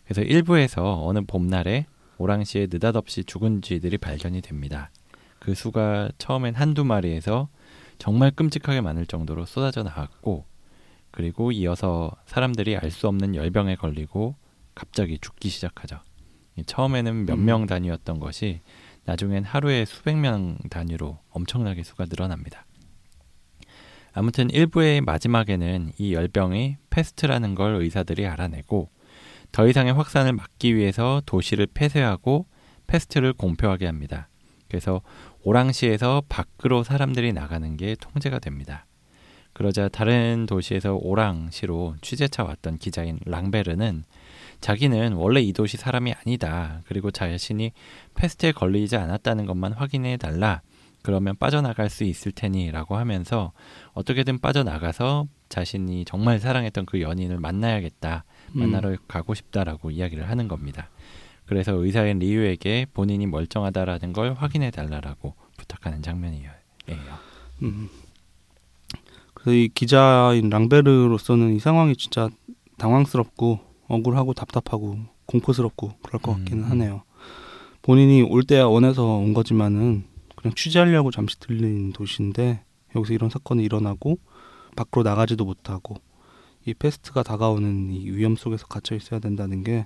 그래서 0.06 0.22
1부에서 0.22 1.06
어느 1.06 1.20
봄날에 1.28 1.88
오랑시에 2.20 2.68
느닷없이 2.72 3.26
죽은 3.26 3.62
쥐들이 3.62 3.98
발견이 3.98 4.40
됩니다. 4.42 4.92
그 5.41 5.55
수가 5.55 6.12
처음엔 6.19 6.53
한두 6.53 6.86
마리에서 6.86 7.50
정말 7.98 8.29
끔찍하게 8.29 8.81
많을 8.81 9.07
정도로 9.07 9.45
쏟아져 9.48 9.81
나왔고 9.81 10.45
그리고 11.10 11.51
이어서 11.51 12.12
사람들이 12.27 12.77
알 12.77 12.91
수 12.91 13.07
없는 13.07 13.36
열병에 13.36 13.75
걸리고 13.75 14.36
갑자기 14.75 15.17
죽기 15.17 15.50
시작하죠. 15.50 16.00
처음에는 16.63 17.25
몇명 17.25 17.63
음. 17.63 17.65
단위였던 17.65 18.19
것이 18.19 18.62
나중엔 19.05 19.43
하루에 19.43 19.86
수백 19.86 20.15
명 20.15 20.60
단위로 20.69 21.17
엄청나게 21.31 21.81
수가 21.81 22.05
늘어납니다. 22.05 22.67
아무튼 24.13 24.51
1부의 24.51 25.01
마지막에는 25.01 25.93
이 25.98 26.13
열병이 26.13 26.77
페스트라는 26.91 27.56
걸 27.55 27.81
의사들이 27.81 28.27
알아내고 28.27 28.91
더 29.51 29.67
이상의 29.67 29.93
확산을 29.93 30.33
막기 30.33 30.75
위해서 30.75 31.24
도시를 31.25 31.65
폐쇄하고 31.74 32.45
페스트를 32.86 33.34
공표하게 33.33 33.88
합니다. 33.88 34.27
그래서 34.71 35.01
오랑시에서 35.43 36.24
밖으로 36.29 36.83
사람들이 36.83 37.33
나가는 37.33 37.77
게 37.77 37.95
통제가 38.00 38.39
됩니다. 38.39 38.86
그러자 39.53 39.89
다른 39.89 40.45
도시에서 40.45 40.95
오랑시로 40.95 41.95
취재차 42.01 42.43
왔던 42.43 42.77
기자인 42.77 43.19
랑베르는 43.25 44.05
자기는 44.62 45.13
원래 45.13 45.41
이 45.41 45.51
도시 45.51 45.77
사람이 45.77 46.13
아니다. 46.13 46.81
그리고 46.86 47.12
자신이 47.12 47.71
페스트에 48.15 48.51
걸리지 48.51 48.95
않았다는 48.95 49.45
것만 49.45 49.74
확인해 49.74 50.17
달라. 50.17 50.62
그러면 51.01 51.36
빠져나갈 51.36 51.89
수 51.89 52.03
있을 52.03 52.31
테니 52.31 52.69
라고 52.71 52.95
하면서 52.95 53.53
어떻게든 53.93 54.39
빠져나가서 54.39 55.25
자신이 55.50 56.05
정말 56.05 56.39
사랑했던 56.39 56.86
그 56.86 57.01
연인을 57.01 57.39
만나야겠다. 57.39 58.24
만나러 58.53 58.89
음. 58.89 58.98
가고 59.07 59.33
싶다라고 59.33 59.91
이야기를 59.91 60.29
하는 60.29 60.48
겁니다. 60.48 60.89
그래서 61.51 61.74
의사인 61.74 62.20
리유에게 62.20 62.86
본인이 62.93 63.27
멀쩡하다라는 63.27 64.13
걸 64.13 64.36
확인해 64.36 64.72
달라라고 64.72 65.36
부탁하는 65.58 66.01
장면이에요. 66.01 66.50
음. 67.63 67.89
그래서 69.34 69.51
이 69.58 69.67
기자인 69.67 70.50
랑베르로서는 70.50 71.53
이 71.53 71.60
상황이 71.60 71.98
진짜 71.98 72.29
당황스럽고 72.77 73.60
억울하고 73.89 74.34
답답하고 74.34 74.98
공포스럽고 75.25 75.96
그럴 76.01 76.22
것 76.22 76.38
같기는 76.38 76.63
음. 76.63 76.72
하네요. 76.72 77.03
본인이 77.81 78.22
올 78.22 78.43
때야 78.43 78.63
원해서 78.63 79.17
온 79.17 79.34
거지만은 79.34 80.05
그냥 80.38 80.55
취재하려고 80.55 81.12
잠시 81.12 81.38
들린 81.38 81.91
도시인데 81.91 82.63
여기서 82.96 83.13
이런 83.13 83.29
사건이 83.29 83.62
일어나고 83.62 84.20
밖으로 84.77 85.03
나가지도 85.03 85.43
못하고 85.43 85.96
이 86.65 86.74
패스트가 86.74 87.24
다가오는 87.24 87.91
이 87.91 88.10
위험 88.10 88.38
속에서 88.38 88.67
갇혀 88.67 88.96
있어야 88.96 89.20
된다는 89.20 89.65
게 89.65 89.86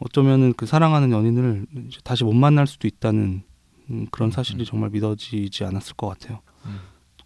어쩌면은 0.00 0.52
그 0.54 0.66
사랑하는 0.66 1.10
연인을 1.10 1.66
다시 2.04 2.24
못 2.24 2.32
만날 2.32 2.66
수도 2.66 2.86
있다는 2.86 3.42
음, 3.90 4.06
그런 4.10 4.30
사실이 4.30 4.62
음. 4.62 4.64
정말 4.64 4.90
믿어지지 4.90 5.64
않았을 5.64 5.94
것 5.94 6.08
같아요. 6.08 6.40
음. 6.66 6.80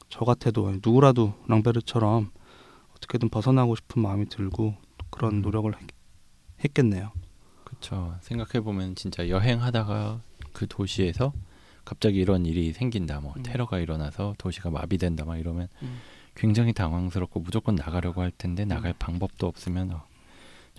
저 0.08 0.24
같아도 0.24 0.70
누구라도 0.84 1.34
랑베르처럼 1.46 2.30
어떻게든 2.96 3.28
벗어나고 3.30 3.76
싶은 3.76 4.02
마음이 4.02 4.28
들고 4.28 4.76
그런 5.10 5.36
음. 5.36 5.42
노력을 5.42 5.72
했, 6.62 6.74
겠네요 6.74 7.10
그렇죠. 7.64 8.16
생각해 8.20 8.62
보면 8.62 8.94
진짜 8.94 9.28
여행하다가 9.28 10.20
그 10.52 10.66
도시에서 10.68 11.32
갑자기 11.84 12.18
이런 12.18 12.46
일이 12.46 12.72
생긴다, 12.72 13.20
뭐 13.20 13.34
음. 13.36 13.42
테러가 13.42 13.80
일어나서 13.80 14.34
도시가 14.38 14.70
마비된다, 14.70 15.24
막 15.24 15.36
이러면 15.38 15.68
음. 15.82 15.98
굉장히 16.34 16.72
당황스럽고 16.72 17.40
무조건 17.40 17.74
나가려고 17.74 18.22
할 18.22 18.30
텐데 18.30 18.64
나갈 18.64 18.94
방법도 18.98 19.46
없으면 19.46 19.90
어, 19.90 20.04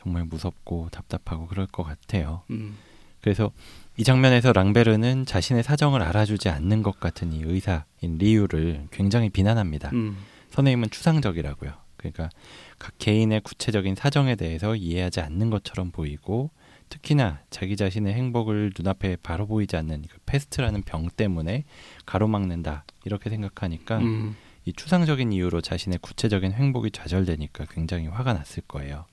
정말 0.04 0.26
무섭고 0.26 0.90
답답하고 0.92 1.48
그럴 1.48 1.66
것 1.66 1.84
같아요. 1.84 2.44
음. 2.52 2.78
그래서 3.22 3.52
이 3.96 4.04
장면에서 4.04 4.52
랑베르는 4.52 5.26
자신의 5.26 5.64
사정을 5.64 6.02
알아주지 6.02 6.50
않는 6.50 6.84
것 6.84 7.00
같은 7.00 7.32
이 7.32 7.42
의사인 7.44 8.18
리유를 8.18 8.88
굉장히 8.92 9.30
비난합니다. 9.30 9.92
음. 9.94 10.18
선생님은 10.50 10.90
추상적이라고요. 10.90 11.72
그러니까 11.96 12.30
각 12.78 12.94
개인의 12.98 13.42
구체적인 13.42 13.96
사정에 13.96 14.36
대해서 14.36 14.76
이해하지 14.76 15.22
않는 15.22 15.50
것처럼 15.50 15.92
보이고 15.92 16.52
특히나 16.90 17.40
자기 17.50 17.78
자신의 17.78 18.14
행복을 18.14 18.74
눈앞에 18.78 19.16
바로 19.24 19.48
보이지 19.48 19.78
않는 19.78 20.04
그 20.10 20.18
패스트라는 20.26 20.82
병 20.84 21.08
때문에 21.08 21.64
가로막는다 22.06 22.84
이렇게 23.06 23.30
생각하니까 23.30 24.00
음. 24.00 24.36
이 24.66 24.74
추상적인 24.74 25.32
이유로 25.32 25.62
자신의 25.62 26.00
구체적인 26.02 26.52
행복이 26.52 26.92
좌절되니까 26.92 27.66
굉장히 27.72 28.08
화가 28.08 28.34
났을 28.34 28.64
거예요. 28.68 29.06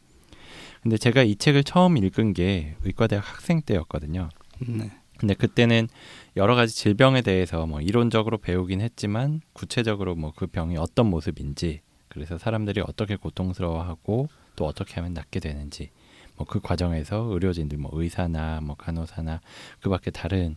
근데 0.82 0.96
제가 0.96 1.22
이 1.22 1.36
책을 1.36 1.64
처음 1.64 1.96
읽은 1.96 2.32
게 2.32 2.76
의과대학 2.84 3.26
학생 3.26 3.60
때였거든요. 3.62 4.28
네. 4.66 4.90
근데 5.18 5.34
그때는 5.34 5.88
여러 6.36 6.54
가지 6.54 6.74
질병에 6.74 7.20
대해서 7.20 7.66
뭐 7.66 7.80
이론적으로 7.82 8.38
배우긴 8.38 8.80
했지만 8.80 9.42
구체적으로 9.52 10.14
뭐 10.14 10.32
그 10.34 10.46
병이 10.46 10.78
어떤 10.78 11.10
모습인지 11.10 11.80
그래서 12.08 12.38
사람들이 12.38 12.80
어떻게 12.80 13.16
고통스러워하고 13.16 14.28
또 14.56 14.66
어떻게 14.66 14.94
하면 14.94 15.12
낫게 15.12 15.40
되는지 15.40 15.90
뭐 16.36 16.46
그 16.48 16.60
과정에서 16.60 17.18
의료진들 17.30 17.76
뭐 17.76 17.90
의사나 17.92 18.60
뭐 18.62 18.74
간호사나 18.76 19.40
그밖에 19.80 20.10
다른 20.10 20.56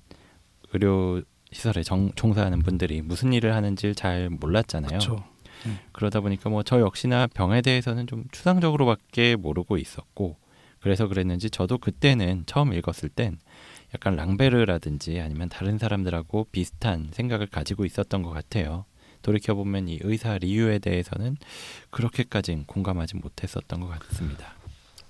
의료 0.71 1.21
시설에 1.51 1.83
정, 1.83 2.11
종사하는 2.15 2.59
분들이 2.59 3.01
무슨 3.01 3.33
일을 3.33 3.53
하는지 3.53 3.93
잘 3.93 4.29
몰랐잖아요. 4.29 4.99
그쵸. 4.99 5.23
음. 5.65 5.79
그러다 5.91 6.19
보니까 6.21 6.49
뭐 6.49 6.63
저 6.63 6.79
역시나 6.79 7.27
병에 7.27 7.61
대해서는 7.61 8.07
좀 8.07 8.25
추상적으로밖에 8.31 9.35
모르고 9.35 9.77
있었고 9.77 10.37
그래서 10.79 11.07
그랬는지 11.07 11.49
저도 11.49 11.77
그때는 11.77 12.43
처음 12.45 12.73
읽었을 12.73 13.09
땐 13.09 13.37
약간 13.93 14.15
랑베르라든지 14.15 15.19
아니면 15.19 15.49
다른 15.49 15.77
사람들하고 15.77 16.47
비슷한 16.51 17.09
생각을 17.11 17.47
가지고 17.47 17.85
있었던 17.85 18.21
것 18.23 18.31
같아요. 18.31 18.85
돌이켜 19.21 19.55
보면 19.55 19.87
이 19.87 19.99
의사 20.01 20.37
리유에 20.37 20.79
대해서는 20.79 21.37
그렇게까진 21.91 22.65
공감하지 22.65 23.17
못했었던 23.17 23.79
것 23.79 23.87
같습니다. 23.87 24.53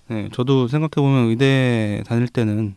네, 0.08 0.30
저도 0.34 0.68
생각해 0.68 0.92
보면 0.96 1.30
의대 1.30 2.04
다닐 2.06 2.28
때는 2.28 2.76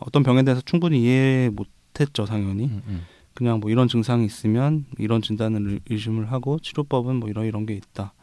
어떤 0.00 0.22
병에 0.22 0.42
대해서 0.42 0.60
충분히 0.60 1.02
이해 1.02 1.48
못했죠, 1.50 2.26
당연히. 2.26 2.66
음, 2.66 2.82
음. 2.86 3.06
그냥 3.34 3.60
뭐 3.60 3.70
이런 3.70 3.88
증상이 3.88 4.24
있으면 4.24 4.86
이런 4.98 5.20
진단을 5.20 5.80
의심을 5.90 6.30
하고 6.30 6.58
치료법은 6.58 7.16
뭐 7.16 7.28
이런 7.28 7.46
이런 7.46 7.66
게 7.66 7.74
있다. 7.74 8.14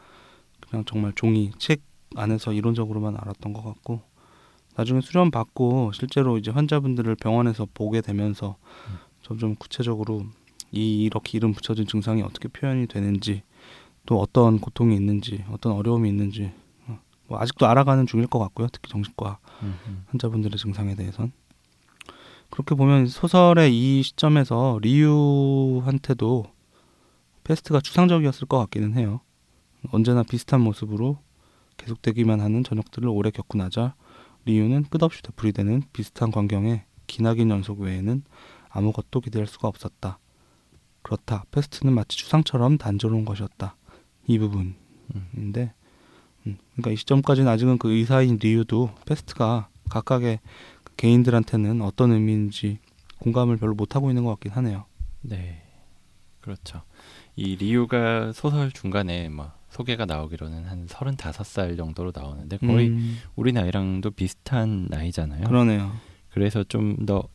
그냥 0.70 0.86
정말 0.86 1.12
종이 1.16 1.52
책 1.58 1.82
안에서 2.16 2.54
이론적으로만 2.54 3.16
알았던 3.18 3.54
것 3.54 3.64
같고 3.64 4.02
나중에 4.76 5.02
수련 5.02 5.32
받고 5.32 5.92
실제로 5.94 6.38
이제 6.38 6.50
환자분들을 6.52 7.16
병원에서 7.16 7.68
보게 7.74 8.02
되면서 8.02 8.56
음. 8.90 8.98
점점 9.22 9.56
구체적으로 9.56 10.24
이 10.72 11.04
이렇게 11.04 11.38
이름 11.38 11.54
붙여진 11.54 11.86
증상이 11.86 12.22
어떻게 12.22 12.48
표현이 12.48 12.88
되는지 12.88 13.44
또 14.06 14.20
어떤 14.20 14.60
고통이 14.60 14.96
있는지 14.96 15.44
어떤 15.52 15.74
어려움이 15.74 16.10
있는지 16.10 16.52
어, 16.88 17.00
뭐 17.28 17.40
아직도 17.40 17.68
알아가는 17.68 18.08
중일 18.08 18.28
것 18.28 18.40
같고요 18.40 18.68
특히 18.72 18.90
정신과 18.90 19.40
환자분들의 20.08 20.58
증상에 20.58 20.96
대해선 20.96 21.34
그렇게 22.52 22.76
보면 22.76 23.08
소설의 23.08 23.74
이 23.74 24.04
시점에서 24.04 24.78
리유한테도 24.82 26.46
패스트가 27.44 27.80
추상적이었을 27.80 28.48
것 28.48 28.60
같기는 28.60 28.94
해요. 28.94 29.22
언제나 29.92 30.22
비슷한 30.22 30.62
모습으로 30.62 31.18
계속되기만 31.78 32.40
하는 32.42 32.64
저녁들을 32.64 33.10
오래 33.10 33.32
겪고 33.32 33.58
나자 33.58 33.96
리유는 34.46 34.86
끝없이 34.90 35.24
되풀이되는 35.24 35.84
비슷한 35.94 36.30
광경에 36.30 36.84
기나긴 37.08 37.50
연속 37.50 37.80
외에는 37.80 38.24
아무것도 38.70 39.22
기대할 39.22 39.48
수가 39.48 39.68
없었다. 39.68 40.20
그렇다. 41.02 41.46
페스트는 41.52 41.94
마치 41.94 42.18
추상처럼 42.18 42.78
단조로운 42.78 43.26
것이었다. 43.26 43.76
이 44.28 44.38
부분인데, 44.38 45.74
음, 46.46 46.58
그러니까 46.72 46.92
이 46.92 46.96
시점까지는 46.96 47.50
아직은 47.50 47.78
그 47.80 47.92
의사인 47.92 48.38
리유도 48.42 48.92
페스트가 49.06 49.70
각각의 49.90 50.40
개인들한테는 50.98 51.82
어떤 51.82 52.12
의미인지 52.12 52.80
공감을 53.20 53.58
별로 53.58 53.74
못 53.76 53.96
하고 53.96 54.10
있는 54.10 54.24
것 54.24 54.32
같긴 54.32 54.52
하네요. 54.52 54.86
네, 55.22 55.62
그렇죠. 56.40 56.82
이 57.36 57.56
리유가 57.56 58.32
소설 58.34 58.72
중간에 58.72 59.30
뭐 59.30 59.52
소개가 59.70 60.06
나오기로는 60.06 60.66
한 60.66 60.86
서른다섯 60.88 61.46
살 61.46 61.78
정도로 61.78 62.12
나오는데 62.14 62.58
거의 62.58 62.90
음. 62.90 63.18
우리 63.36 63.54
나이랑도 63.54 64.12
비슷한 64.12 64.88
나이잖아요. 64.90 65.46
그러네요. 65.48 65.94
그래서 66.30 66.64
좀 66.64 67.06
더 67.06 67.28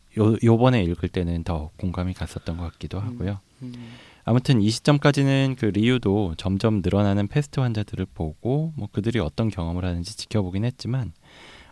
요번에 0.43 0.83
읽을 0.85 1.09
때는 1.09 1.45
더 1.45 1.71
공감이 1.77 2.15
갔었던 2.15 2.57
것 2.57 2.73
같기도 2.73 2.99
하고요. 3.01 3.41
음. 3.63 3.73
음. 3.77 3.89
아무튼 4.25 4.61
이 4.61 4.71
시점까지는 4.71 5.55
그 5.57 5.67
리유도 5.67 6.35
점점 6.37 6.81
늘어나는 6.83 7.29
페스트 7.29 7.61
환자들을 7.61 8.07
보고 8.13 8.73
뭐 8.77 8.89
그들이 8.91 9.21
어떤 9.21 9.49
경험을 9.49 9.85
하는지 9.85 10.17
지켜보긴 10.17 10.65
했지만 10.65 11.13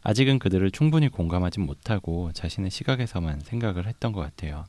아직은 0.04 0.38
그들을 0.38 0.70
충분히 0.70 1.08
공감하지 1.08 1.60
못하고 1.60 2.30
자신의 2.32 2.70
시각에서만 2.70 3.40
생각을 3.40 3.86
했던 3.86 4.12
것 4.12 4.20
같아요. 4.20 4.66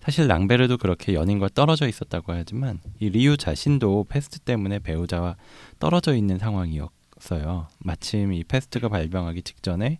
사실 0.00 0.26
랑베르도 0.26 0.78
그렇게 0.78 1.12
연인과 1.12 1.50
떨어져 1.54 1.86
있었다고 1.86 2.32
하지만 2.32 2.80
이 2.98 3.10
리유 3.10 3.36
자신도 3.36 4.06
페스트 4.08 4.40
때문에 4.40 4.78
배우자와 4.78 5.36
떨어져 5.78 6.16
있는 6.16 6.38
상황이었어요. 6.38 7.68
마침 7.78 8.32
이 8.32 8.42
페스트가 8.42 8.88
발병하기 8.88 9.42
직전에 9.42 9.98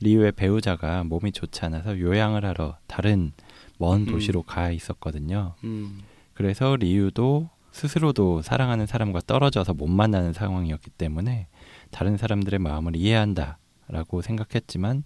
리유의 0.00 0.32
배우자가 0.32 1.02
몸이 1.04 1.32
좋지 1.32 1.64
않아서 1.64 1.98
요양을 1.98 2.44
하러 2.44 2.76
다른 2.86 3.32
먼 3.78 4.02
음. 4.02 4.06
도시로 4.06 4.40
음. 4.40 4.46
가 4.46 4.70
있었거든요. 4.70 5.54
음. 5.64 6.02
그래서 6.34 6.76
리유도 6.76 7.48
스스로도 7.72 8.42
사랑하는 8.42 8.86
사람과 8.86 9.20
떨어져서 9.26 9.72
못 9.72 9.86
만나는 9.86 10.34
상황이었기 10.34 10.90
때문에 10.90 11.46
다른 11.90 12.16
사람들의 12.16 12.58
마음을 12.58 12.96
이해한다라고 12.96 14.22
생각했지만 14.22 15.02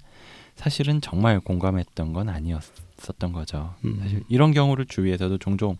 사실은 0.56 1.00
정말 1.00 1.40
공감했던 1.40 2.12
건 2.12 2.28
아니었었던 2.28 3.32
거죠. 3.32 3.74
음. 3.84 3.98
사실 4.00 4.22
이런 4.28 4.52
경우를 4.52 4.86
주위에서도 4.86 5.38
종종 5.38 5.76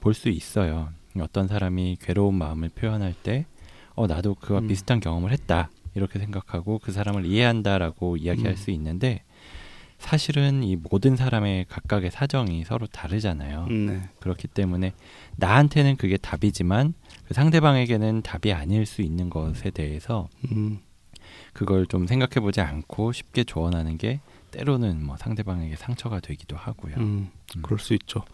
볼 0.00 0.14
수 0.14 0.28
있어요. 0.28 0.90
어떤 1.20 1.46
사람이 1.46 1.98
괴로운 2.00 2.34
마음을 2.34 2.70
표현할 2.70 3.14
때, 3.14 3.46
어, 3.94 4.06
나도 4.06 4.34
그와 4.34 4.60
음. 4.60 4.68
비슷한 4.68 4.98
경험을 5.00 5.30
했다. 5.32 5.70
이렇게 5.94 6.18
생각하고 6.18 6.78
그 6.78 6.90
사람을 6.90 7.26
이해한다라고 7.26 8.16
이야기할 8.16 8.52
음. 8.52 8.56
수 8.56 8.70
있는데, 8.70 9.22
사실은 9.98 10.64
이 10.64 10.74
모든 10.74 11.14
사람의 11.14 11.66
각각의 11.68 12.10
사정이 12.10 12.64
서로 12.64 12.86
다르잖아요. 12.88 13.66
음, 13.70 13.86
네. 13.86 14.02
그렇기 14.18 14.48
때문에 14.48 14.92
나한테는 15.36 15.96
그게 15.96 16.16
답이지만 16.16 16.94
그 16.94 17.01
상대방에게는 17.32 18.22
답이 18.22 18.52
아닐 18.52 18.86
수 18.86 19.02
있는 19.02 19.30
것에 19.30 19.70
대해서 19.70 20.28
음. 20.50 20.80
그걸 21.52 21.86
좀 21.86 22.06
생각해 22.06 22.40
보지 22.40 22.60
않고 22.60 23.12
쉽게 23.12 23.44
조언하는 23.44 23.98
게 23.98 24.20
때로는 24.50 25.04
뭐 25.04 25.16
상대방에게 25.16 25.76
상처가 25.76 26.20
되기도 26.20 26.56
하고요. 26.56 26.94
음, 26.98 27.30
음. 27.56 27.62
그럴 27.62 27.78
수 27.78 27.94
있죠. 27.94 28.24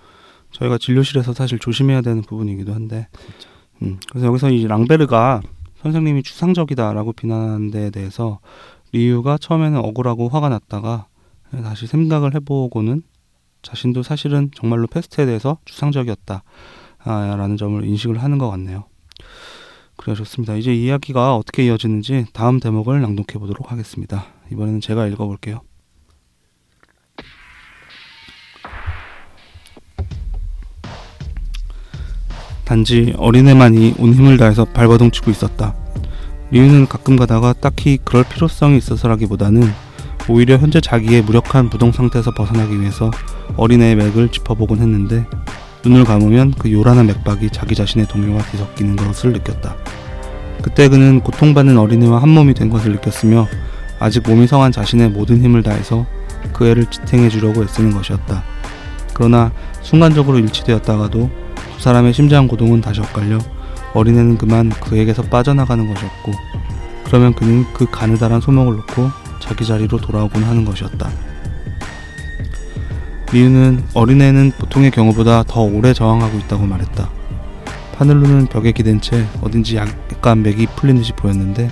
저희가 0.53 0.79
진료실에서 0.79 1.33
사실 1.33 1.59
조심해야 1.59 2.01
되는 2.01 2.23
부분이기도 2.23 2.75
한데, 2.75 3.09
그렇죠. 3.13 3.49
음, 3.83 4.01
그래서 4.09 4.27
여기서 4.27 4.51
이 4.51 4.67
랑베르가 4.67 5.43
선생님이 5.83 6.23
추상적이다라고 6.23 7.13
비난하는 7.13 7.71
데에 7.71 7.91
대해서 7.91 8.41
리유가 8.93 9.39
처음에는 9.39 9.79
억울하고 9.79 10.29
화가 10.29 10.49
났다가 10.49 11.07
다시 11.51 11.87
생각을 11.87 12.35
해보고는 12.35 13.03
자신도 13.63 14.03
사실은 14.03 14.51
정말로 14.55 14.87
패스트에 14.87 15.27
대해서 15.27 15.59
추상적이었다라는 15.67 17.57
점을 17.59 17.85
인식을 17.85 18.23
하는 18.23 18.39
것 18.39 18.51
같네요. 18.51 18.88
그래 19.99 20.15
좋습니다. 20.15 20.55
이제 20.55 20.73
이야기가 20.73 21.37
어떻게 21.37 21.67
이어지는지 21.67 22.27
다음 22.33 22.61
대목을 22.61 23.03
낭독해 23.03 23.39
보도록 23.39 23.73
하겠습니다. 23.73 24.27
이번에는 24.51 24.81
제가 24.81 25.07
읽어 25.09 25.27
볼게요. 25.27 25.61
단지 32.65 33.13
어린애만이 33.17 33.97
온 33.99 34.15
힘을 34.15 34.37
다해서 34.37 34.65
발버둥 34.67 35.11
치고 35.11 35.31
있었다. 35.31 35.75
리유는 36.53 36.87
가끔 36.87 37.17
가다가 37.17 37.53
딱히 37.53 37.99
그럴 38.05 38.25
필요성이 38.25 38.79
있어서라기보다는 38.79 39.63
오히려 40.29 40.59
현재 40.59 40.81
자기의 40.81 41.23
무력한 41.23 41.71
부동 41.71 41.91
상태에서 41.91 42.33
벗어나기 42.33 42.79
위해서 42.81 43.11
어린애의 43.57 43.97
맥을 43.97 44.31
짚어보곤 44.31 44.79
했는데 44.79 45.27
눈을 45.85 46.05
감으면 46.05 46.53
그 46.59 46.73
요란한 46.73 47.07
맥박이 47.07 47.51
자기 47.51 47.75
자신의 47.75 48.09
동요와 48.09 48.43
뒤섞이는 48.43 48.97
것을 48.97 49.33
느꼈다. 49.33 49.77
그때 50.63 50.89
그는 50.89 51.21
고통받는 51.21 51.79
어린애와 51.79 52.21
한 52.21 52.29
몸이 52.29 52.55
된 52.55 52.69
것을 52.69 52.93
느꼈으며 52.93 53.47
아직 54.01 54.23
몸이 54.29 54.47
성한 54.47 54.73
자신의 54.73 55.11
모든 55.11 55.43
힘을 55.43 55.63
다해서 55.63 56.07
그 56.53 56.67
애를 56.67 56.87
지탱해 56.87 57.29
주려고 57.29 57.63
애쓰는 57.63 57.93
것이었다. 57.93 58.43
그러나 59.15 59.53
순간적으로 59.83 60.39
일치되었다가도 60.39 61.31
두 61.77 61.83
사람의 61.83 62.13
심장 62.13 62.49
고동은 62.49 62.81
다시 62.81 63.01
엇갈려 63.01 63.39
어린애는 63.95 64.39
그만 64.39 64.71
그에게서 64.71 65.23
빠져나가는 65.23 65.87
것이었고 65.93 66.33
그러면 67.05 67.35
그는 67.35 67.65
그 67.73 67.87
가느다란 67.91 68.41
소목을 68.41 68.77
놓고 68.77 69.11
자기 69.41 69.65
자리로 69.65 69.99
돌아오곤 69.99 70.43
하는 70.43 70.65
것이었다. 70.65 71.09
미유는 73.31 73.85
어린애는 73.93 74.53
보통의 74.59 74.91
경우보다 74.91 75.43
더 75.43 75.61
오래 75.61 75.93
저항하고 75.93 76.39
있다고 76.39 76.65
말했다. 76.65 77.11
파늘루는 77.97 78.47
벽에 78.47 78.73
기댄 78.73 79.01
채 79.03 79.27
어딘지 79.43 79.77
약간 79.77 80.43
맥이 80.43 80.67
풀린 80.77 80.97
듯이 80.97 81.13
보였는데 81.13 81.71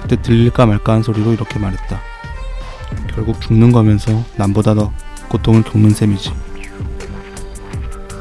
그때 0.00 0.20
들릴까 0.20 0.66
말까 0.66 0.94
한 0.94 1.02
소리로 1.02 1.32
이렇게 1.32 1.60
말했다. 1.60 2.00
결국 3.14 3.40
죽는 3.40 3.70
거면서 3.70 4.24
남보다 4.36 4.74
더 4.74 4.92
고통을 5.28 5.62
겪는 5.62 5.90
셈이지. 5.90 6.32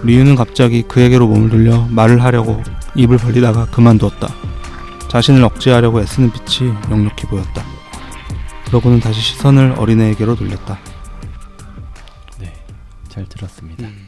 리유는 0.03 0.35
갑자기 0.35 0.83
그에게로 0.83 1.27
몸을 1.27 1.49
돌려 1.49 1.87
말을 1.89 2.23
하려고 2.23 2.61
입을 2.95 3.17
벌리다가 3.17 3.65
그만두었다. 3.65 4.27
자신을 5.09 5.43
억제하려고 5.43 6.01
애쓰는 6.01 6.31
빛이 6.31 6.71
역력해 6.91 7.27
보였다. 7.29 7.63
그러고는 8.67 8.99
다시 8.99 9.21
시선을 9.21 9.75
어린애에게로 9.77 10.35
돌렸다. 10.35 10.77
네, 13.09 13.13
잘 13.15 13.25
들었습니다. 13.27 13.87
음. 13.87 14.07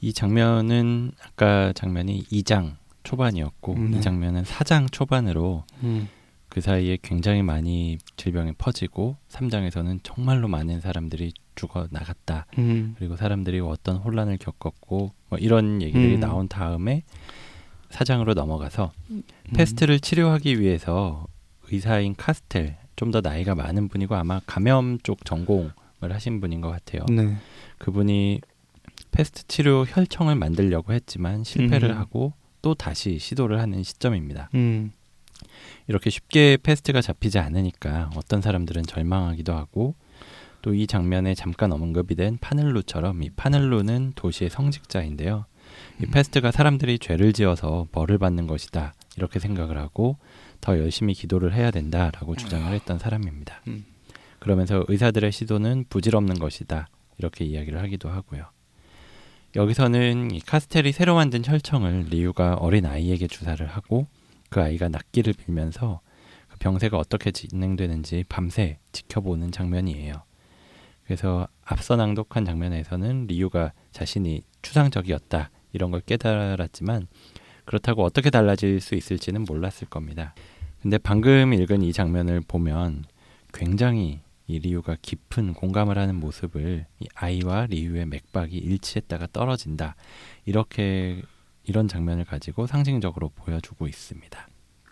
이 0.00 0.12
장면은 0.12 1.12
아까 1.24 1.72
장면이 1.72 2.24
2장 2.24 2.76
초반이었고 3.02 3.74
음, 3.74 3.90
네. 3.92 3.98
이 3.98 4.00
장면은 4.00 4.42
4장 4.42 4.92
초반으로 4.92 5.64
음. 5.82 6.08
그 6.48 6.60
사이에 6.60 6.98
굉장히 7.02 7.42
많이 7.42 7.98
질병이 8.16 8.52
퍼지고 8.58 9.16
3장에서는 9.28 10.00
정말로 10.02 10.48
많은 10.48 10.80
사람들이 10.80 11.32
죽어 11.54 11.88
나갔다. 11.90 12.46
음. 12.58 12.94
그리고 12.98 13.16
사람들이 13.16 13.60
어떤 13.60 13.96
혼란을 13.96 14.36
겪었고 14.38 15.12
뭐 15.28 15.38
이런 15.38 15.80
얘기들이 15.82 16.16
음. 16.16 16.20
나온 16.20 16.48
다음에 16.48 17.02
4장으로 17.90 18.34
넘어가서 18.34 18.92
음. 19.10 19.22
페스트를 19.54 20.00
치료하기 20.00 20.60
위해서 20.60 21.26
의사인 21.70 22.14
카스텔 22.14 22.76
좀 22.96 23.10
더 23.10 23.20
나이가 23.20 23.54
많은 23.54 23.88
분이고 23.88 24.14
아마 24.14 24.40
감염 24.46 24.98
쪽 25.02 25.24
전공을 25.24 25.70
하신 26.00 26.40
분인 26.40 26.60
것 26.62 26.70
같아요. 26.70 27.04
네. 27.10 27.36
그분이 27.78 28.40
페스트 29.10 29.46
치료 29.46 29.84
혈청을 29.84 30.34
만들려고 30.34 30.92
했지만 30.92 31.44
실패를 31.44 31.90
음. 31.90 31.98
하고 31.98 32.32
또 32.62 32.74
다시 32.74 33.18
시도를 33.18 33.60
하는 33.60 33.82
시점입니다. 33.82 34.50
음. 34.54 34.92
이렇게 35.86 36.10
쉽게 36.10 36.58
페스트가 36.62 37.00
잡히지 37.00 37.38
않으니까 37.38 38.10
어떤 38.16 38.42
사람들은 38.42 38.84
절망하기도 38.84 39.52
하고 39.52 39.94
또 40.66 40.74
이 40.74 40.88
장면에 40.88 41.36
잠깐 41.36 41.70
언급이 41.70 42.16
된 42.16 42.38
파넬루처럼 42.38 43.22
이 43.22 43.30
파넬루는 43.30 44.14
도시의 44.16 44.50
성직자인데요. 44.50 45.46
이 46.00 46.04
음. 46.04 46.10
페스트가 46.10 46.50
사람들이 46.50 46.98
죄를 46.98 47.32
지어서 47.32 47.86
벌을 47.92 48.18
받는 48.18 48.48
것이다 48.48 48.92
이렇게 49.16 49.38
생각을 49.38 49.78
하고 49.78 50.18
더 50.60 50.76
열심히 50.78 51.14
기도를 51.14 51.54
해야 51.54 51.70
된다라고 51.70 52.34
주장을 52.34 52.72
했던 52.72 52.98
사람입니다. 52.98 53.62
음. 53.68 53.84
그러면서 54.40 54.84
의사들의 54.88 55.30
시도는 55.30 55.84
부질없는 55.88 56.40
것이다 56.40 56.88
이렇게 57.18 57.44
이야기를 57.44 57.80
하기도 57.80 58.08
하고요. 58.08 58.46
여기서는 59.54 60.32
이 60.32 60.40
카스텔이 60.40 60.92
새로 60.92 61.14
만든 61.14 61.42
혈청을 61.44 62.06
리유가 62.10 62.54
어린 62.54 62.84
아이에게 62.84 63.26
주사를 63.26 63.66
하고 63.66 64.06
그 64.50 64.60
아이가 64.60 64.88
낫기를 64.88 65.32
빌면서 65.32 66.00
그 66.48 66.58
병세가 66.58 66.98
어떻게 66.98 67.30
진행되는지 67.30 68.24
밤새 68.28 68.78
지켜보는 68.92 69.52
장면이에요. 69.52 70.22
그래서 71.04 71.46
앞서 71.64 71.96
낭독한 71.96 72.44
장면에서는 72.44 73.28
리유가 73.28 73.72
자신이 73.92 74.42
추상적이었다 74.62 75.50
이런 75.72 75.90
걸 75.90 76.00
깨달았지만 76.00 77.06
그렇다고 77.64 78.04
어떻게 78.04 78.30
달라질 78.30 78.80
수 78.80 78.94
있을지는 78.94 79.44
몰랐을 79.44 79.88
겁니다. 79.88 80.34
근데 80.82 80.98
방금 80.98 81.54
읽은 81.54 81.82
이 81.82 81.92
장면을 81.92 82.40
보면 82.46 83.04
굉장히 83.52 84.20
이 84.46 84.58
리유가 84.58 84.96
깊은 85.00 85.54
공감을 85.54 85.98
하는 85.98 86.16
모습을 86.16 86.86
이 87.00 87.06
아이와 87.14 87.66
리유의 87.66 88.06
맥박이 88.06 88.56
일치했다가 88.56 89.28
떨어진다. 89.32 89.96
이렇게 90.44 91.22
이런 91.64 91.88
장면을 91.88 92.24
가지고 92.24 92.66
상징적으로 92.66 93.30
보여주고 93.34 93.88
있습니다. 93.88 94.48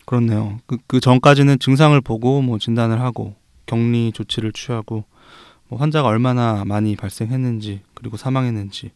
그렇네요. 0.07 0.59
그, 0.67 0.79
그 0.87 1.01
전까지는 1.01 1.59
증상을 1.61 1.99
보고 2.01 2.43
뭐 2.43 2.59
진단을 2.59 3.01
하고 3.01 3.35
격리 3.67 4.13
조치를 4.13 4.53
취하고 4.53 5.05
뭐 5.69 5.79
환자가 5.79 6.09
얼마나 6.09 6.65
많이 6.65 6.97
발생했는지 6.97 7.81
그리고 7.95 8.17
사망했는지 8.17 8.91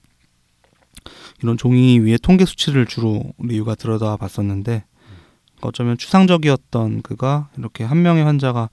이런 1.42 1.56
종이 1.56 1.98
위에 2.00 2.18
통계 2.20 2.44
수치를 2.44 2.86
주로 2.86 3.32
리유가 3.38 3.74
들여다 3.74 4.16
봤었는데 4.16 4.84
어쩌면 5.60 5.96
추상적이었던 5.96 7.02
그가 7.02 7.48
이렇게 7.56 7.84
한 7.84 8.02
명의 8.02 8.24
환자가 8.24 8.70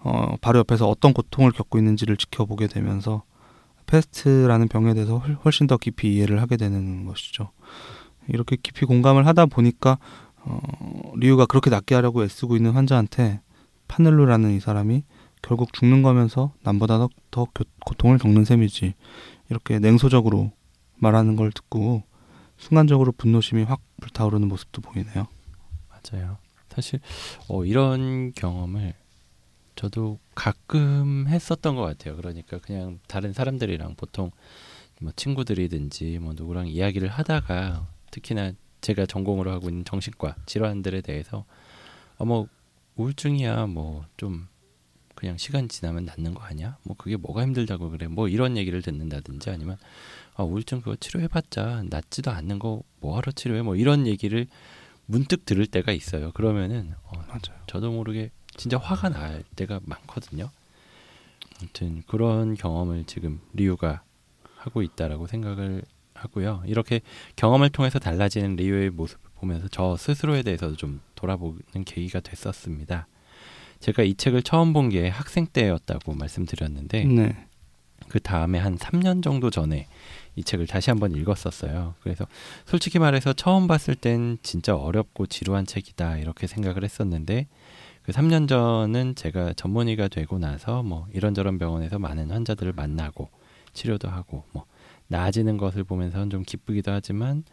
어, 0.00 0.36
바로 0.40 0.60
옆에서 0.60 0.88
어떤 0.88 1.12
고통을 1.12 1.52
겪고 1.52 1.78
있는지를 1.78 2.16
지켜보게 2.16 2.68
되면서 2.68 3.22
페스트라는 3.86 4.68
병에 4.68 4.94
대해서 4.94 5.18
훨씬 5.18 5.66
더 5.66 5.76
깊이 5.76 6.14
이해를 6.14 6.40
하게 6.40 6.56
되는 6.56 7.04
것이죠. 7.04 7.50
이렇게 8.28 8.56
깊이 8.56 8.84
공감을 8.84 9.26
하다 9.26 9.46
보니까 9.46 9.98
어, 10.36 10.60
리유가 11.16 11.46
그렇게 11.46 11.70
낫게 11.70 11.94
하려고 11.94 12.22
애쓰고 12.22 12.56
있는 12.56 12.72
환자한테 12.72 13.40
파넬루라는 13.88 14.52
이 14.52 14.60
사람이 14.60 15.02
결국 15.42 15.72
죽는 15.72 16.02
거면서 16.02 16.52
남보다 16.62 16.98
더, 16.98 17.08
더 17.30 17.46
고통을 17.86 18.18
겪는 18.18 18.44
셈이지 18.44 18.94
이렇게 19.50 19.78
냉소적으로 19.78 20.52
말하는 20.96 21.36
걸 21.36 21.52
듣고 21.52 22.02
순간적으로 22.58 23.12
분노심이 23.12 23.62
확 23.62 23.80
불타오르는 24.00 24.48
모습도 24.48 24.82
보이네요. 24.82 25.26
맞아요. 25.88 26.38
사실 26.68 27.00
어, 27.48 27.64
이런 27.64 28.32
경험을 28.32 28.94
저도 29.78 30.18
가끔 30.34 31.26
했었던 31.28 31.76
것 31.76 31.82
같아요. 31.82 32.16
그러니까 32.16 32.58
그냥 32.58 32.98
다른 33.06 33.32
사람들이랑 33.32 33.94
보통 33.94 34.32
뭐 35.00 35.12
친구들이든지 35.14 36.18
뭐 36.18 36.32
누구랑 36.34 36.66
이야기를 36.66 37.08
하다가 37.08 37.86
특히나 38.10 38.52
제가 38.80 39.06
전공으로 39.06 39.52
하고 39.52 39.68
있는 39.68 39.84
정신과 39.84 40.34
질환들에 40.46 41.00
대해서 41.02 41.44
어뭐 42.18 42.48
우울증이야 42.96 43.66
뭐 43.66 44.04
좀 44.16 44.48
그냥 45.14 45.36
시간 45.36 45.68
지나면 45.68 46.04
낫는 46.04 46.34
거 46.34 46.42
아니야? 46.42 46.76
뭐 46.84 46.96
그게 46.96 47.16
뭐가 47.16 47.42
힘들다고 47.42 47.90
그래? 47.90 48.06
뭐 48.08 48.28
이런 48.28 48.56
얘기를 48.56 48.82
듣는다든지 48.82 49.50
아니면 49.50 49.76
아 50.34 50.44
우울증 50.44 50.80
그거 50.80 50.96
치료해봤자 50.96 51.84
낫지도 51.88 52.30
않는 52.32 52.58
거 52.58 52.82
뭐하러 53.00 53.32
치료해? 53.32 53.62
뭐 53.62 53.76
이런 53.76 54.06
얘기를 54.06 54.46
문득 55.06 55.44
들을 55.44 55.66
때가 55.66 55.92
있어요. 55.92 56.32
그러면은 56.32 56.94
어, 57.04 57.12
맞아요. 57.28 57.60
저도 57.66 57.90
모르게 57.92 58.30
진짜 58.58 58.76
화가 58.76 59.08
날 59.08 59.42
때가 59.56 59.80
많거든요. 59.84 60.50
아무튼 61.58 62.02
그런 62.06 62.54
경험을 62.54 63.04
지금 63.04 63.40
리우가 63.54 64.02
하고 64.56 64.82
있다라고 64.82 65.26
생각을 65.26 65.82
하고요. 66.14 66.62
이렇게 66.66 67.00
경험을 67.36 67.70
통해서 67.70 67.98
달라지는 67.98 68.56
리우의 68.56 68.90
모습을 68.90 69.22
보면서 69.36 69.68
저 69.68 69.96
스스로에 69.96 70.42
대해서도 70.42 70.76
좀 70.76 71.00
돌아보는 71.14 71.84
계기가 71.86 72.20
됐었습니다. 72.20 73.06
제가 73.80 74.02
이 74.02 74.14
책을 74.14 74.42
처음 74.42 74.72
본 74.72 74.88
게 74.90 75.08
학생 75.08 75.46
때였다고 75.46 76.14
말씀드렸는데 76.14 77.04
네. 77.04 77.46
그 78.08 78.18
다음에 78.18 78.58
한 78.58 78.76
3년 78.76 79.22
정도 79.22 79.50
전에 79.50 79.86
이 80.34 80.42
책을 80.42 80.66
다시 80.66 80.90
한번 80.90 81.14
읽었었어요. 81.14 81.94
그래서 82.02 82.26
솔직히 82.66 82.98
말해서 82.98 83.32
처음 83.32 83.68
봤을 83.68 83.94
땐 83.94 84.38
진짜 84.42 84.74
어렵고 84.74 85.26
지루한 85.26 85.66
책이다 85.66 86.18
이렇게 86.18 86.46
생각을 86.48 86.82
했었는데 86.82 87.46
그 88.08 88.12
3년 88.12 88.48
전은 88.48 89.16
제가 89.16 89.52
전문의가 89.52 90.08
되고 90.08 90.38
나서 90.38 90.82
뭐 90.82 91.06
이런저런 91.12 91.58
병원에서 91.58 91.98
많은 91.98 92.30
환자들을 92.30 92.72
만나고 92.72 93.28
치료도 93.74 94.08
하고 94.08 94.44
뭐 94.52 94.64
나아지는 95.08 95.58
것을 95.58 95.84
보면서는 95.84 96.30
좀 96.30 96.42
기쁘기도 96.42 96.90
하지만 96.90 97.44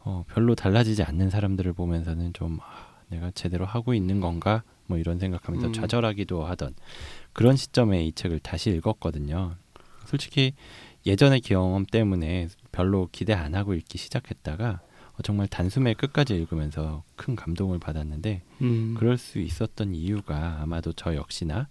어, 0.00 0.24
별로 0.26 0.56
달라지지 0.56 1.04
않는 1.04 1.30
사람들을 1.30 1.72
보면서는 1.74 2.32
좀 2.32 2.58
아, 2.60 2.88
내가 3.06 3.30
제대로 3.30 3.64
하고 3.64 3.94
있는 3.94 4.18
건가 4.18 4.64
뭐 4.86 4.98
이런 4.98 5.20
생각하면서 5.20 5.68
음. 5.68 5.72
좌절하기도 5.74 6.44
하던 6.44 6.74
그런 7.32 7.54
시점에 7.54 8.04
이 8.04 8.10
책을 8.10 8.40
다시 8.40 8.70
읽었거든요. 8.70 9.54
솔직히 10.06 10.54
예전의 11.06 11.40
경험 11.40 11.86
때문에 11.86 12.48
별로 12.72 13.08
기대 13.12 13.32
안 13.32 13.54
하고 13.54 13.74
읽기 13.74 13.96
시작했다가 13.96 14.70
어, 14.70 14.89
정말 15.22 15.46
단숨에 15.48 15.94
끝까지 15.94 16.34
읽으면서 16.34 17.02
큰 17.16 17.36
감동을 17.36 17.78
받았는데 17.78 18.42
음. 18.62 18.94
그럴 18.98 19.18
수 19.18 19.38
있었던 19.38 19.94
이유가 19.94 20.60
아마도 20.62 20.92
저 20.92 21.14
역시나 21.14 21.68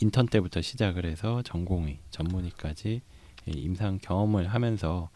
인턴 0.00 0.26
때부터 0.26 0.60
시작을 0.62 1.04
해서 1.04 1.42
전공의 1.42 1.98
전문의까지 2.10 3.02
임상 3.46 3.98
경험을 4.02 4.48
하면서 4.48 5.10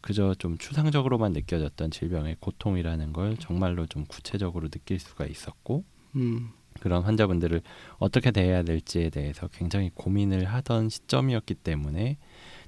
그저 0.00 0.34
좀 0.34 0.58
추상적으로만 0.58 1.32
느껴졌던 1.32 1.90
질병의 1.92 2.36
고통이라는 2.40 3.12
걸 3.12 3.36
정말로 3.36 3.86
좀 3.86 4.04
구체적으로 4.06 4.68
느낄 4.68 4.98
수가 4.98 5.26
있었고 5.26 5.84
음. 6.16 6.50
그런 6.80 7.02
환자분들을 7.02 7.62
어떻게 7.98 8.30
대해야 8.30 8.62
될지에 8.62 9.10
대해서 9.10 9.46
굉장히 9.48 9.90
고민을 9.94 10.46
하던 10.46 10.88
시점이었기 10.88 11.54
때문에 11.54 12.16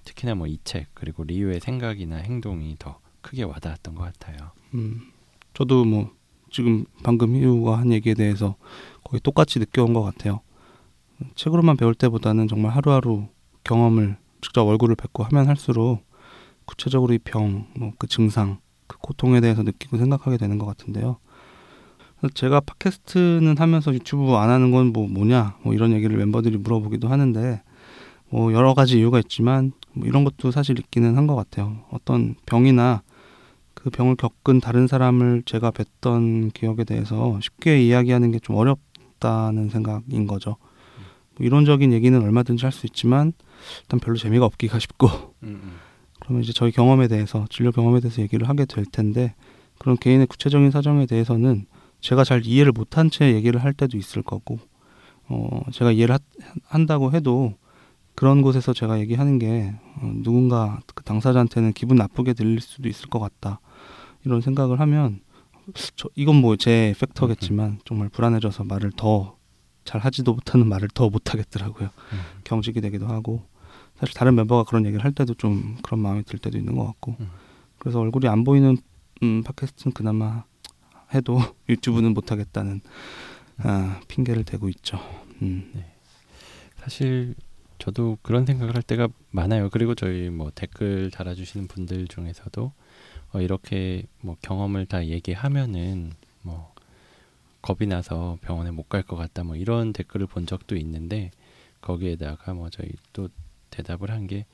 특히나 0.05 0.35
뭐 0.35 0.47
이 0.47 0.59
책 0.63 0.89
그리고 0.95 1.25
리우의 1.25 1.61
생각이나 1.61 2.17
행동이 2.17 2.77
더 2.79 3.01
크게 3.25 3.43
와닿았던 3.45 3.95
것 3.95 4.05
같아요. 4.05 4.51
음, 4.75 5.01
저도 5.55 5.85
뭐 5.85 6.11
지금 6.51 6.85
방금 7.03 7.35
희우가 7.35 7.79
한 7.79 7.91
얘기에 7.91 8.15
대해서 8.15 8.57
거의 9.03 9.21
똑같이 9.21 9.59
느껴온 9.59 9.95
것 9.95 10.03
같아요. 10.03 10.41
책으로만 11.35 11.77
배울 11.77 11.95
때보다는 11.95 12.49
정말 12.49 12.73
하루하루 12.73 13.29
경험을 13.65 14.19
직접 14.43 14.63
얼굴을 14.67 14.95
뵙고 14.95 15.25
하면 15.25 15.49
할수록 15.49 16.01
구체적으로 16.67 17.15
이 17.15 17.19
병, 17.19 17.67
뭐 17.77 17.93
그 17.99 18.07
증상, 18.07 18.59
그 18.87 18.99
고통에 18.99 19.41
대해서 19.41 19.63
느끼고 19.63 19.97
생각하게 19.97 20.37
되는 20.37 20.59
것 20.59 20.67
같은데요. 20.67 21.19
제가 22.35 22.61
팟캐스트는 22.61 23.57
하면서 23.59 23.93
유튜브 23.93 24.35
안 24.35 24.51
하는 24.51 24.71
건 24.71 24.93
뭐 24.93 25.09
뭐냐, 25.09 25.57
뭐 25.63 25.75
이런 25.75 25.93
얘기를 25.93 26.17
멤버들이 26.17 26.57
물어보기도 26.59 27.09
하는데, 27.09 27.63
뭐 28.31 28.53
여러 28.53 28.75
가지 28.75 28.99
이유가 28.99 29.19
있지만 29.19 29.73
뭐 29.93 30.07
이런 30.07 30.25
것도 30.25 30.51
사실 30.51 30.79
있기는 30.79 31.17
한 31.17 31.27
것 31.27 31.35
같아요. 31.37 31.85
어떤 31.91 32.35
병이나 32.47 33.03
그 33.75 33.91
병을 33.91 34.17
겪은 34.17 34.61
다른 34.61 34.87
사람을 34.87 35.43
제가 35.47 35.71
뵀던 35.73 36.53
기억에 36.55 36.85
대해서 36.85 37.39
쉽게 37.41 37.83
이야기하는 37.83 38.31
게 38.33 38.39
좀 38.41 38.57
어렵다는 38.57 39.69
생각인 39.71 40.27
거죠. 40.27 40.57
뭐 41.37 41.47
이론적인 41.47 41.93
얘기는 41.93 42.21
얼마든지 42.23 42.65
할 42.65 42.73
수 42.73 42.87
있지만 42.87 43.33
일단 43.83 44.01
별로 44.01 44.17
재미가 44.17 44.45
없기가 44.47 44.79
쉽고 44.79 45.09
음, 45.43 45.61
음. 45.63 45.73
그러면 46.21 46.43
이제 46.43 46.53
저희 46.53 46.71
경험에 46.71 47.09
대해서 47.09 47.45
진료 47.51 47.73
경험에 47.73 48.01
대해서 48.01 48.23
얘기를 48.23 48.49
하게 48.49 48.65
될 48.67 48.85
텐데 48.87 49.35
그런 49.79 49.97
개인의 49.97 50.27
구체적인 50.29 50.71
사정에 50.71 51.07
대해서는 51.07 51.67
제가 52.01 52.23
잘 52.25 52.47
이해를 52.47 52.73
못한 52.73 53.11
채 53.11 53.35
얘기를 53.35 53.63
할 53.63 53.73
때도 53.73 53.97
있을 53.99 54.23
거고 54.23 54.59
어 55.29 55.63
제가 55.73 55.91
이해를 55.93 56.15
하, 56.15 56.19
한다고 56.67 57.13
해도 57.13 57.55
그런 58.15 58.43
곳에서 58.43 58.73
제가 58.73 59.01
얘기하는 59.01 59.39
게 59.39 59.75
어, 59.97 60.13
누군가 60.23 60.81
그 60.95 61.03
당사자한테는 61.03 61.73
기분 61.73 61.97
나쁘게 61.97 62.35
들릴 62.35 62.61
수도 62.61 62.89
있을 62.89 63.09
것 63.09 63.19
같다 63.19 63.61
이런 64.25 64.41
생각을 64.41 64.81
하면 64.81 65.21
저, 65.97 66.09
이건 66.15 66.37
뭐 66.37 66.57
제 66.57 66.95
팩터겠지만 66.99 67.81
정말 67.85 68.09
불안해져서 68.09 68.65
말을 68.65 68.93
더 68.97 69.37
잘 69.85 70.01
하지도 70.01 70.33
못하는 70.35 70.67
말을 70.67 70.89
더 70.95 71.09
못하겠더라고요 71.09 71.91
음. 72.13 72.21
경직이 72.45 72.81
되기도 72.81 73.07
하고 73.07 73.43
사실 73.97 74.15
다른 74.15 74.35
멤버가 74.35 74.65
그런 74.65 74.87
얘기를 74.87 75.05
할 75.05 75.13
때도 75.13 75.35
좀 75.35 75.77
그런 75.83 76.01
마음이 76.01 76.25
들 76.25 76.39
때도 76.39 76.59
있는 76.59 76.75
것 76.75 76.85
같고 76.87 77.17
음. 77.21 77.31
그래서 77.79 78.01
얼굴이 78.01 78.27
안 78.27 78.45
보이는 78.45 78.77
음, 79.23 79.43
팟캐스트는 79.43 79.93
그나마 79.93 80.45
해도 81.15 81.39
유튜브는 81.69 82.15
못하겠다는 82.15 82.81
아, 83.59 84.01
핑계를 84.09 84.43
대고 84.43 84.69
있죠. 84.71 84.99
음. 85.43 85.71
네. 85.75 85.85
사실 86.79 87.35
저도 87.79 88.19
그런 88.23 88.47
생각을 88.47 88.75
할 88.75 88.83
때가 88.83 89.09
많아요. 89.31 89.71
그리고 89.71 89.95
저희 89.95 90.29
뭐 90.29 90.51
댓글 90.53 91.11
달아주시는 91.13 91.69
분들 91.69 92.09
중에서도 92.09 92.73
어, 93.35 93.41
이렇게 93.41 94.05
뭐 94.21 94.37
경험을 94.43 94.87
다 94.87 95.07
얘기하면은 95.07 96.13
뭐 96.43 96.73
겁이 97.63 97.89
나서 97.89 98.39
병원에 98.43 98.71
못 98.71 98.89
갈 98.89 99.03
것 99.03 99.17
같다 99.17 99.43
뭐 99.45 99.57
이런 99.57 99.93
댓글을 99.93 100.27
본 100.27 100.47
적도 100.47 100.77
있는데 100.77 101.31
거기에다가 101.81 102.55
뭐 102.55 102.71
저희 102.71 102.91
또 103.13 103.29
대답을 103.71 104.11
한 104.11 104.27
게 104.27 104.47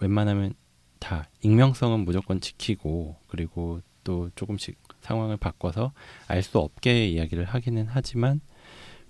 웬만하면 0.00 0.54
다 0.98 1.28
익명성은 1.42 2.00
무조건 2.00 2.40
지키고 2.40 3.16
그리고 3.28 3.80
또 4.04 4.30
조금씩 4.34 4.76
상황을 5.02 5.36
바꿔서 5.36 5.92
알 6.28 6.42
수 6.42 6.58
없게 6.58 7.08
이야기를 7.08 7.44
하기는 7.44 7.86
하지만 7.88 8.40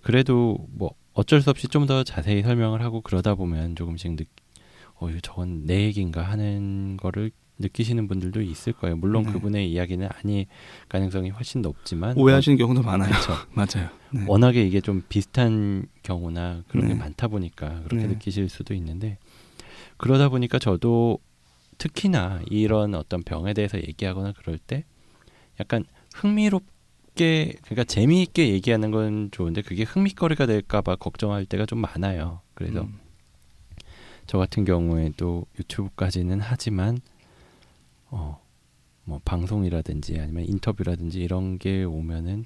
그래도 0.03 0.67
뭐 0.71 0.95
어쩔 1.15 1.41
수 1.41 1.51
없이 1.51 1.69
좀 1.69 1.87
더 1.87 2.03
자세히 2.05 2.43
설명을 2.43 2.83
하고 2.83 3.01
그러다 3.01 3.35
보면 3.37 3.77
조금씩 3.77 4.17
느, 4.17 4.25
어, 4.97 5.09
저건 5.23 5.65
내 5.67 5.85
얘기인가 5.85 6.23
하는 6.23 6.97
거를 6.99 7.31
느끼시는 7.59 8.09
분들도 8.09 8.43
있을 8.43 8.73
거예요. 8.73 8.97
물론 8.97 9.25
네. 9.25 9.33
그분의 9.33 9.71
이야기는 9.71 10.09
아닐 10.13 10.47
가능성이 10.89 11.31
훨씬 11.31 11.63
높지만 11.63 12.17
오해하시는 12.17 12.57
어, 12.57 12.59
경우도 12.59 12.83
많아요. 12.83 13.11
그렇죠. 13.11 13.33
맞아요. 13.53 13.89
네. 14.11 14.25
워낙에 14.27 14.63
이게 14.63 14.81
좀 14.81 15.03
비슷한 15.09 15.87
경우나 16.03 16.63
그런 16.69 16.87
네. 16.87 16.95
게 16.95 16.99
많다 16.99 17.29
보니까 17.29 17.83
그렇게 17.85 18.07
네. 18.07 18.15
느끼실 18.15 18.49
수도 18.49 18.75
있는데 18.75 19.19
그러다 19.97 20.29
보니까 20.29 20.59
저도 20.59 21.19
특히나 21.79 22.43
이런 22.51 22.95
어떤 22.95 23.23
병에 23.23 23.55
대해서 23.55 23.79
얘기하거나 23.79 24.33
그럴 24.33 24.59
때 24.59 24.85
약간 25.61 25.85
흥미롭게 26.15 27.55
그러니까 27.63 27.85
재미있게 27.85 28.51
얘기하는 28.51 28.91
건 28.91 29.31
좋은데 29.31 29.63
그게 29.63 29.85
흥미거리가 29.85 30.47
될까봐 30.47 30.97
걱정할 30.97 31.47
때가 31.47 31.67
좀 31.67 31.81
많아요. 31.81 32.41
그래서 32.55 32.83
음. 32.83 32.99
저 34.27 34.39
같은 34.39 34.65
경우에도 34.65 35.47
유튜브까지는 35.59 36.41
하지만 36.41 36.97
어 36.97 37.16
뭐 39.17 39.21
방송이라든지 39.25 40.19
아니면 40.21 40.45
인터뷰라든지 40.47 41.21
이런 41.21 41.59
게 41.59 41.85
오면은 41.85 42.45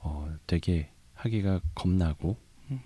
어 0.00 0.28
되게 0.46 0.90
하기가 1.14 1.60
겁나고 1.74 2.36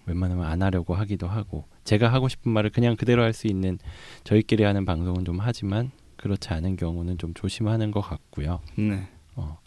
웬만하면 0.06 0.44
안 0.44 0.62
하려고 0.62 0.94
하기도 0.94 1.26
하고 1.26 1.64
제가 1.84 2.12
하고 2.12 2.28
싶은 2.28 2.52
말을 2.52 2.70
그냥 2.70 2.94
그대로 2.96 3.22
할 3.22 3.32
수 3.32 3.46
있는 3.48 3.78
저희끼리 4.24 4.62
하는 4.62 4.84
방송은 4.84 5.24
좀 5.24 5.38
하지만 5.40 5.90
그렇지 6.16 6.48
않은 6.50 6.76
경우는 6.76 7.18
좀 7.18 7.34
조심하는 7.34 7.90
것 7.90 8.00
같고요. 8.00 8.60
네. 8.76 9.08
어. 9.34 9.58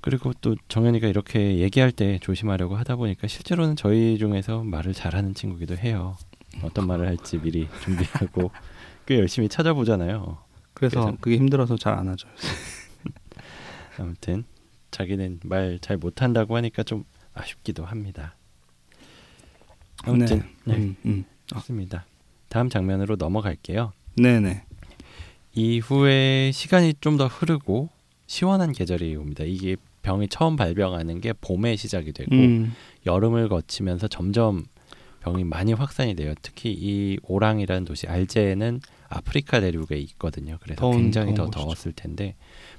그리고 0.00 0.32
또 0.40 0.54
정현이가 0.68 1.08
이렇게 1.08 1.58
얘기할 1.58 1.90
때 1.92 2.18
조심하려고 2.20 2.76
하다 2.76 2.96
보니까 2.96 3.26
실제로는 3.26 3.76
저희 3.76 4.16
중에서 4.18 4.62
말을 4.62 4.92
잘하는 4.94 5.34
친구기도 5.34 5.76
해요. 5.76 6.16
어떤 6.62 6.86
말을 6.86 7.06
할지 7.06 7.38
미리 7.38 7.68
준비하고 7.82 8.50
꽤 9.06 9.18
열심히 9.18 9.48
찾아보잖아요. 9.48 10.38
그래서, 10.78 11.00
그래서- 11.02 11.16
그게 11.20 11.36
힘들어서 11.36 11.76
잘 11.76 11.94
안 11.94 12.08
하죠. 12.08 12.28
아무튼 13.98 14.44
자기는 14.90 15.40
말 15.44 15.78
잘 15.80 15.96
못한다고 15.96 16.56
하니까 16.56 16.82
좀 16.82 17.04
아쉽기도 17.34 17.84
합니다. 17.84 18.34
아무튼 20.04 20.42
네, 20.64 20.74
음, 20.76 20.96
음. 21.04 21.24
좋습니다. 21.46 22.06
다음 22.48 22.68
장면으로 22.68 23.16
넘어갈게요. 23.16 23.92
네, 24.16 24.40
네. 24.40 24.64
이후에 25.54 26.50
시간이 26.52 26.94
좀 27.00 27.16
더 27.16 27.26
흐르고 27.26 27.88
시원한 28.26 28.72
계절이 28.72 29.16
옵니다. 29.16 29.44
이게 29.44 29.76
병이 30.02 30.28
처음 30.28 30.56
발병하는 30.56 31.20
게 31.20 31.32
봄에 31.32 31.76
시작이 31.76 32.12
되고 32.12 32.34
음, 32.34 32.72
여름을 33.06 33.48
거치면서 33.48 34.06
점점 34.08 34.64
병이 35.30 35.44
많이 35.44 35.72
확산이 35.72 36.14
돼요. 36.14 36.34
특히 36.42 36.72
이 36.72 37.18
오랑이라는 37.22 37.84
도시 37.84 38.06
알제는 38.06 38.80
아프리카 39.08 39.60
대륙에 39.60 39.96
있거든요. 39.98 40.58
그래서 40.60 40.80
더운- 40.80 40.96
굉장히 41.02 41.30
더 41.34 41.36
더운 41.36 41.50
곳이죠. 41.50 41.64
더웠을 41.64 41.92
텐데 41.92 42.34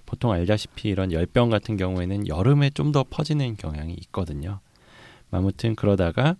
보통 0.05 0.31
알다시피 0.31 0.89
이런 0.89 1.11
열병 1.11 1.49
같은 1.49 1.77
경우에는 1.77 2.27
여름에 2.27 2.69
좀 2.71 2.91
더 2.91 3.03
퍼지는 3.07 3.55
경향이 3.55 3.93
있거든요. 4.05 4.59
아무튼 5.31 5.75
그러다가 5.75 6.35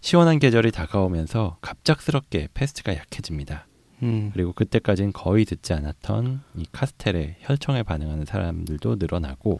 시원한 0.00 0.38
계절이 0.40 0.72
다가오면서 0.72 1.58
갑작스럽게 1.60 2.48
페스트가 2.54 2.96
약해집니다. 2.96 3.66
음, 4.02 4.30
그리고 4.34 4.52
그때까지는 4.52 5.12
거의 5.12 5.44
듣지 5.44 5.72
않았던 5.72 6.42
이 6.56 6.64
카스텔의 6.72 7.36
혈청에 7.40 7.82
반응하는 7.82 8.24
사람들도 8.26 8.96
늘어나고 8.96 9.58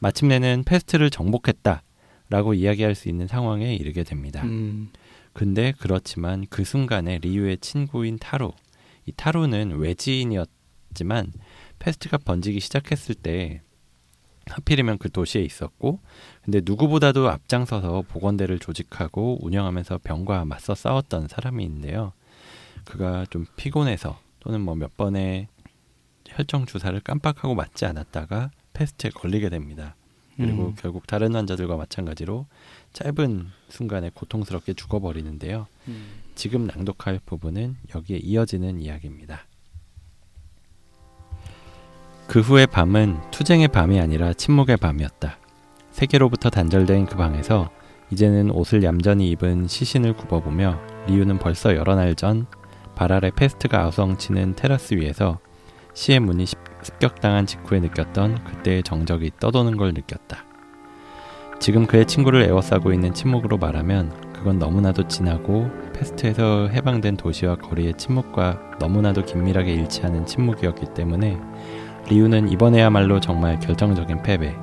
마침내는 0.00 0.64
페스트를 0.64 1.10
정복했다라고 1.10 2.54
이야기할 2.54 2.94
수 2.94 3.08
있는 3.08 3.26
상황에 3.28 3.74
이르게 3.74 4.02
됩니다. 4.04 4.42
음, 4.44 4.88
근데 5.38 5.72
그렇지만 5.78 6.46
그 6.50 6.64
순간에 6.64 7.18
리유의 7.18 7.58
친구인 7.58 8.18
타루, 8.18 8.50
이 9.06 9.12
타루는 9.12 9.78
외지인이었지만 9.78 11.32
페스트가 11.78 12.18
번지기 12.18 12.58
시작했을 12.58 13.14
때 13.14 13.62
하필이면 14.46 14.98
그 14.98 15.12
도시에 15.12 15.40
있었고, 15.42 16.00
근데 16.42 16.60
누구보다도 16.64 17.30
앞장서서 17.30 18.02
보건대를 18.08 18.58
조직하고 18.58 19.38
운영하면서 19.40 19.98
병과 19.98 20.44
맞서 20.44 20.74
싸웠던 20.74 21.28
사람이 21.28 21.62
있는데요. 21.66 22.14
그가 22.84 23.24
좀 23.30 23.46
피곤해서 23.54 24.18
또는 24.40 24.60
뭐 24.60 24.74
몇 24.74 24.96
번의 24.96 25.46
혈청 26.26 26.66
주사를 26.66 26.98
깜빡하고 26.98 27.54
맞지 27.54 27.86
않았다가 27.86 28.50
페스트에 28.72 29.10
걸리게 29.10 29.50
됩니다. 29.50 29.94
그리고 30.36 30.68
음. 30.68 30.74
결국 30.76 31.06
다른 31.06 31.34
환자들과 31.34 31.76
마찬가지로 31.76 32.46
짧은 32.98 33.46
순간에 33.68 34.10
고통스럽게 34.12 34.74
죽어버리는데요. 34.74 35.68
음. 35.86 36.08
지금 36.34 36.66
낭독할 36.66 37.20
부분은 37.24 37.76
여기에 37.94 38.18
이어지는 38.18 38.80
이야기입니다. 38.80 39.46
그 42.26 42.40
후의 42.40 42.66
밤은 42.66 43.30
투쟁의 43.30 43.68
밤이 43.68 44.00
아니라 44.00 44.32
침묵의 44.32 44.78
밤이었다. 44.78 45.38
세계로부터 45.92 46.50
단절된 46.50 47.06
그 47.06 47.16
방에서 47.16 47.70
이제는 48.10 48.50
옷을 48.50 48.82
얌전히 48.82 49.30
입은 49.30 49.68
시신을 49.68 50.14
굽어보며 50.14 50.80
리우는 51.06 51.38
벌써 51.38 51.76
여러 51.76 51.94
날 51.94 52.16
전발 52.16 53.12
아래 53.12 53.30
페스트가 53.30 53.80
아우성치는 53.84 54.56
테라스 54.56 54.94
위에서 54.94 55.38
시의 55.94 56.18
문이 56.18 56.46
습- 56.46 56.58
습격당한 56.82 57.46
직후에 57.46 57.78
느꼈던 57.78 58.42
그때의 58.42 58.82
정적이 58.82 59.30
떠도는 59.38 59.76
걸 59.76 59.94
느꼈다. 59.94 60.47
지금 61.58 61.86
그의 61.86 62.06
친구를 62.06 62.42
에워싸고 62.42 62.92
있는 62.92 63.12
침묵으로 63.12 63.58
말하면 63.58 64.12
그건 64.32 64.58
너무나도 64.58 65.08
진하고 65.08 65.68
패스트에서 65.92 66.68
해방된 66.68 67.16
도시와 67.16 67.56
거리의 67.56 67.94
침묵과 67.94 68.76
너무나도 68.78 69.24
긴밀하게 69.24 69.72
일치하는 69.74 70.24
침묵이었기 70.24 70.94
때문에 70.94 71.36
리우는 72.08 72.48
이번에야말로 72.48 73.18
정말 73.20 73.58
결정적인 73.58 74.22
패배, 74.22 74.54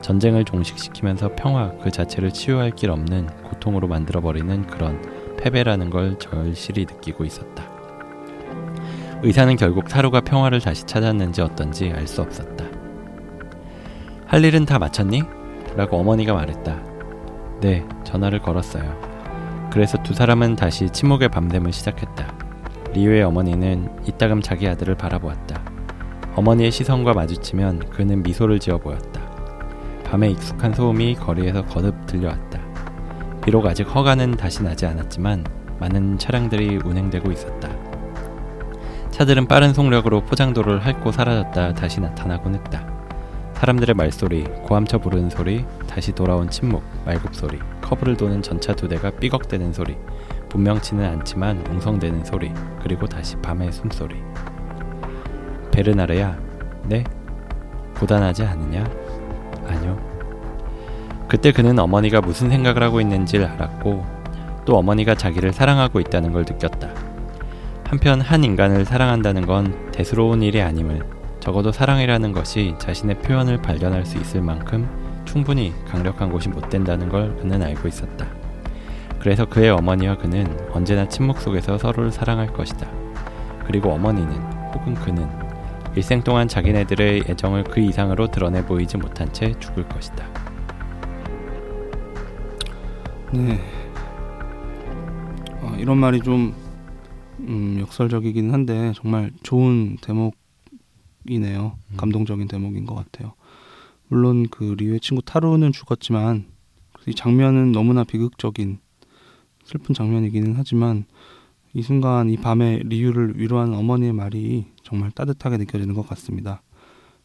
전쟁을 0.00 0.44
종식시키면서 0.44 1.30
평화 1.36 1.72
그 1.82 1.90
자체를 1.90 2.32
치유할 2.32 2.70
길 2.70 2.90
없는 2.90 3.26
고통으로 3.42 3.88
만들어버리는 3.88 4.66
그런 4.68 5.02
패배라는 5.38 5.90
걸 5.90 6.18
절실히 6.18 6.86
느끼고 6.88 7.24
있었다. 7.24 7.64
의사는 9.22 9.56
결국 9.56 9.88
타루가 9.88 10.20
평화를 10.20 10.60
다시 10.60 10.84
찾았는지 10.84 11.42
어떤지 11.42 11.90
알 11.90 12.06
수 12.06 12.22
없었다. 12.22 12.64
할 14.26 14.44
일은 14.44 14.64
다 14.64 14.78
마쳤니? 14.78 15.35
라고 15.76 15.98
어머니가 15.98 16.32
말했다. 16.32 16.82
네, 17.60 17.86
전화를 18.04 18.40
걸었어요. 18.40 18.96
그래서 19.70 20.02
두 20.02 20.14
사람은 20.14 20.56
다시 20.56 20.88
침묵의 20.88 21.28
밤샘을 21.28 21.72
시작했다. 21.72 22.32
리우의 22.94 23.22
어머니는 23.24 23.90
이따금 24.06 24.40
자기 24.40 24.66
아들을 24.68 24.94
바라보았다. 24.94 25.60
어머니의 26.34 26.70
시선과 26.70 27.12
마주치면 27.12 27.90
그는 27.90 28.22
미소를 28.22 28.58
지어 28.58 28.78
보였다. 28.78 29.20
밤에 30.04 30.30
익숙한 30.30 30.72
소음이 30.72 31.16
거리에서 31.16 31.64
거듭 31.66 32.06
들려왔다. 32.06 32.60
비록 33.44 33.66
아직 33.66 33.82
허가는 33.82 34.32
다시 34.32 34.62
나지 34.62 34.86
않았지만 34.86 35.44
많은 35.78 36.18
차량들이 36.18 36.78
운행되고 36.84 37.30
있었다. 37.30 37.68
차들은 39.10 39.46
빠른 39.46 39.72
속력으로 39.74 40.22
포장도로를 40.22 40.84
핥고 40.84 41.12
사라졌다 41.12 41.74
다시 41.74 42.00
나타나곤 42.00 42.54
했다. 42.54 42.95
사람들의 43.56 43.94
말소리, 43.94 44.44
고함쳐 44.64 44.98
부르는 44.98 45.30
소리, 45.30 45.64
다시 45.88 46.12
돌아온 46.12 46.50
침묵, 46.50 46.82
말굽 47.06 47.34
소리, 47.34 47.58
커브를 47.80 48.14
도는 48.14 48.42
전차 48.42 48.74
두 48.74 48.86
대가 48.86 49.10
삐걱대는 49.10 49.72
소리, 49.72 49.96
분명치는 50.50 51.02
않지만 51.02 51.64
웅성대는 51.66 52.24
소리, 52.26 52.52
그리고 52.82 53.06
다시 53.06 53.34
밤의 53.36 53.72
숨소리. 53.72 54.16
베르나르야, 55.72 56.38
네? 56.84 57.02
고단하지 57.98 58.44
않으냐? 58.44 58.84
아니요. 59.66 59.98
그때 61.26 61.50
그는 61.50 61.78
어머니가 61.78 62.20
무슨 62.20 62.50
생각을 62.50 62.82
하고 62.82 63.00
있는지를 63.00 63.46
알았고, 63.46 64.04
또 64.66 64.76
어머니가 64.76 65.14
자기를 65.14 65.54
사랑하고 65.54 65.98
있다는 66.00 66.32
걸 66.32 66.42
느꼈다. 66.42 66.90
한편 67.84 68.20
한 68.20 68.44
인간을 68.44 68.84
사랑한다는 68.84 69.46
건 69.46 69.90
대수로운 69.92 70.42
일이 70.42 70.60
아님을 70.60 71.15
적어도 71.46 71.70
사랑이라는 71.70 72.32
것이 72.32 72.74
자신의 72.80 73.20
표현을 73.20 73.62
발견할 73.62 74.04
수 74.04 74.18
있을 74.18 74.42
만큼 74.42 74.84
충분히 75.24 75.72
강력한 75.86 76.28
곳이 76.28 76.48
못 76.48 76.68
된다는 76.68 77.08
걸 77.08 77.36
그는 77.36 77.62
알고 77.62 77.86
있었다. 77.86 78.26
그래서 79.20 79.46
그의 79.46 79.70
어머니와 79.70 80.16
그는 80.16 80.44
언제나 80.72 81.08
침묵 81.08 81.38
속에서 81.38 81.78
서로를 81.78 82.10
사랑할 82.10 82.52
것이다. 82.52 82.90
그리고 83.64 83.92
어머니는 83.92 84.32
혹은 84.74 84.94
그는 84.94 85.28
일생 85.94 86.20
동안 86.20 86.48
자기네들의 86.48 87.26
애정을 87.28 87.62
그 87.62 87.78
이상으로 87.78 88.26
드러내 88.26 88.66
보이지 88.66 88.96
못한 88.96 89.32
채 89.32 89.54
죽을 89.60 89.88
것이다. 89.88 90.26
네. 93.32 93.60
어, 95.62 95.76
이런 95.78 95.98
말이 95.98 96.18
좀 96.18 96.52
음, 97.38 97.78
역설적이긴 97.82 98.52
한데 98.52 98.92
정말 98.96 99.30
좋은 99.44 99.96
대목 100.00 100.34
이네요. 101.30 101.78
음. 101.90 101.96
감동적인 101.96 102.48
대목인 102.48 102.86
것 102.86 102.94
같아요. 102.94 103.34
물론 104.08 104.46
그 104.48 104.74
리우의 104.78 105.00
친구 105.00 105.22
타루는 105.22 105.72
죽었지만 105.72 106.46
이 107.06 107.14
장면은 107.14 107.72
너무나 107.72 108.04
비극적인 108.04 108.78
슬픈 109.64 109.94
장면이기는 109.94 110.54
하지만 110.56 111.04
이 111.72 111.82
순간 111.82 112.30
이 112.30 112.36
밤에 112.36 112.80
리우를 112.84 113.38
위로하는 113.38 113.74
어머니의 113.74 114.12
말이 114.12 114.66
정말 114.82 115.10
따뜻하게 115.10 115.58
느껴지는 115.58 115.94
것 115.94 116.08
같습니다. 116.08 116.62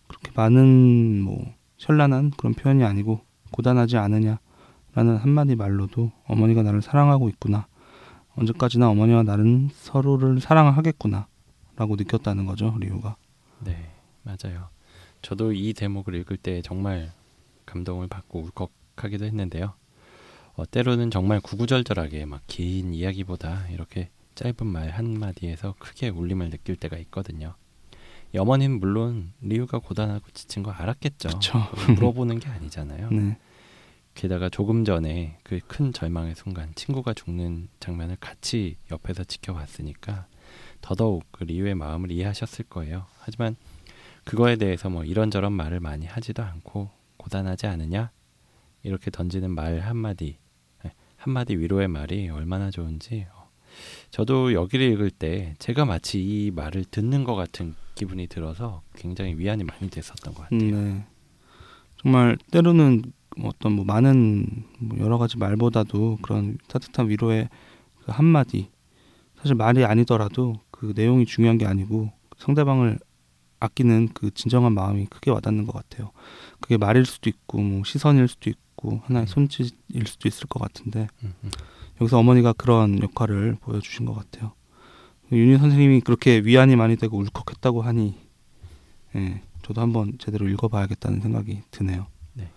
그렇게 0.07 0.31
많은 0.35 1.21
뭐 1.21 1.53
현란한 1.77 2.31
그런 2.31 2.53
표현이 2.53 2.83
아니고 2.83 3.21
고단하지 3.51 3.97
않으냐 3.97 4.39
라는 4.93 5.17
한마디 5.17 5.55
말로도 5.55 6.11
어머니가 6.25 6.63
나를 6.63 6.81
사랑하고 6.81 7.29
있구나. 7.29 7.67
언제까지나 8.35 8.89
어머니와 8.89 9.23
나는 9.23 9.69
서로를 9.73 10.41
사랑하겠구나. 10.41 11.27
라고 11.75 11.95
느꼈다는 11.95 12.45
거죠, 12.45 12.75
리우가. 12.79 13.15
네, 13.63 13.91
맞아요. 14.23 14.69
저도 15.21 15.53
이 15.53 15.73
대목을 15.73 16.15
읽을 16.15 16.37
때 16.37 16.61
정말 16.61 17.11
감동을 17.65 18.07
받고 18.07 18.39
울컥하기도 18.95 19.25
했는데요. 19.25 19.73
어, 20.55 20.65
때로는 20.69 21.11
정말 21.11 21.39
구구절절하게 21.39 22.25
막 22.25 22.41
긴 22.47 22.93
이야기보다 22.93 23.67
이렇게 23.69 24.09
짧은 24.35 24.65
말 24.65 24.89
한마디에서 24.91 25.75
크게 25.79 26.09
울림을 26.09 26.49
느낄 26.49 26.75
때가 26.75 26.97
있거든요. 26.97 27.55
이 28.33 28.37
어머니는 28.37 28.79
물론 28.79 29.33
리우가 29.41 29.79
고단하고 29.79 30.25
지친 30.33 30.63
거 30.63 30.71
알았겠죠. 30.71 31.29
물어보는 31.95 32.39
게 32.39 32.49
아니잖아요. 32.49 33.09
네. 33.11 33.37
게다가 34.13 34.49
조금 34.49 34.83
전에 34.83 35.37
그 35.43 35.59
큰 35.67 35.93
절망의 35.93 36.35
순간 36.35 36.73
친구가 36.75 37.13
죽는 37.13 37.69
장면을 37.79 38.17
같이 38.19 38.75
옆에서 38.91 39.23
지켜봤으니까 39.23 40.27
더더욱 40.91 41.23
그 41.31 41.45
리우의 41.45 41.75
마음을 41.75 42.11
이해하셨을 42.11 42.65
거예요. 42.65 43.05
하지만 43.19 43.55
그거에 44.25 44.57
대해서 44.57 44.89
뭐 44.89 45.05
이런저런 45.05 45.53
말을 45.53 45.79
많이 45.79 46.05
하지도 46.05 46.43
않고 46.43 46.89
고단하지 47.15 47.67
않으냐 47.67 48.11
이렇게 48.83 49.09
던지는 49.09 49.51
말 49.51 49.79
한마디 49.79 50.37
예, 50.85 50.91
한마디 51.15 51.55
위로의 51.55 51.87
말이 51.87 52.29
얼마나 52.29 52.71
좋은지 52.71 53.25
어, 53.33 53.49
저도 54.09 54.53
여기를 54.53 54.85
읽을 54.91 55.11
때 55.11 55.55
제가 55.59 55.85
마치 55.85 56.21
이 56.21 56.51
말을 56.51 56.83
듣는 56.83 57.23
것 57.23 57.35
같은 57.35 57.75
기분이 57.95 58.27
들어서 58.27 58.81
굉장히 58.93 59.35
위안이 59.35 59.63
많이 59.63 59.89
됐었던 59.89 60.33
것 60.33 60.43
같아요. 60.43 60.59
네. 60.59 61.05
정말 62.01 62.37
때로는 62.51 63.03
어떤 63.43 63.71
뭐 63.73 63.85
많은 63.85 64.65
뭐 64.79 64.99
여러 64.99 65.17
가지 65.17 65.37
말보다도 65.37 66.17
그런 66.21 66.57
따뜻한 66.67 67.09
위로의 67.09 67.47
그 68.03 68.11
한마디 68.11 68.69
사실 69.37 69.55
말이 69.55 69.85
아니더라도 69.85 70.55
그 70.81 70.93
내용이 70.95 71.27
중요한 71.27 71.59
게 71.59 71.67
아니고 71.67 72.11
상대방을 72.39 72.97
아끼는 73.59 74.09
그 74.15 74.31
진정한 74.31 74.73
마음이 74.73 75.05
크게 75.05 75.29
와닿는 75.29 75.67
것 75.67 75.73
같아요. 75.73 76.09
그게 76.59 76.75
말일 76.77 77.05
수도 77.05 77.29
있고 77.29 77.59
뭐 77.59 77.83
시선일 77.83 78.27
수도 78.27 78.49
있고 78.49 78.99
하나의 79.03 79.25
음. 79.25 79.27
손짓일 79.27 80.07
수도 80.07 80.27
있을 80.27 80.47
것 80.47 80.59
같은데 80.59 81.07
음, 81.23 81.35
음. 81.43 81.51
여기서 82.01 82.17
어머니가 82.17 82.53
그런 82.53 82.99
역할을 82.99 83.57
보여주신 83.61 84.07
것 84.07 84.15
같아요. 84.15 84.53
윤희 85.31 85.59
선생님이 85.59 86.01
그렇게 86.01 86.39
위안이 86.39 86.75
많이 86.75 86.95
되고 86.95 87.15
울컥했다고 87.15 87.83
하니 87.83 88.17
예, 89.15 89.43
저도 89.61 89.81
한번 89.81 90.17
제대로 90.17 90.49
읽어봐야겠다는 90.49 91.21
생각이 91.21 91.61
드네요. 91.69 92.07
네, 92.33 92.49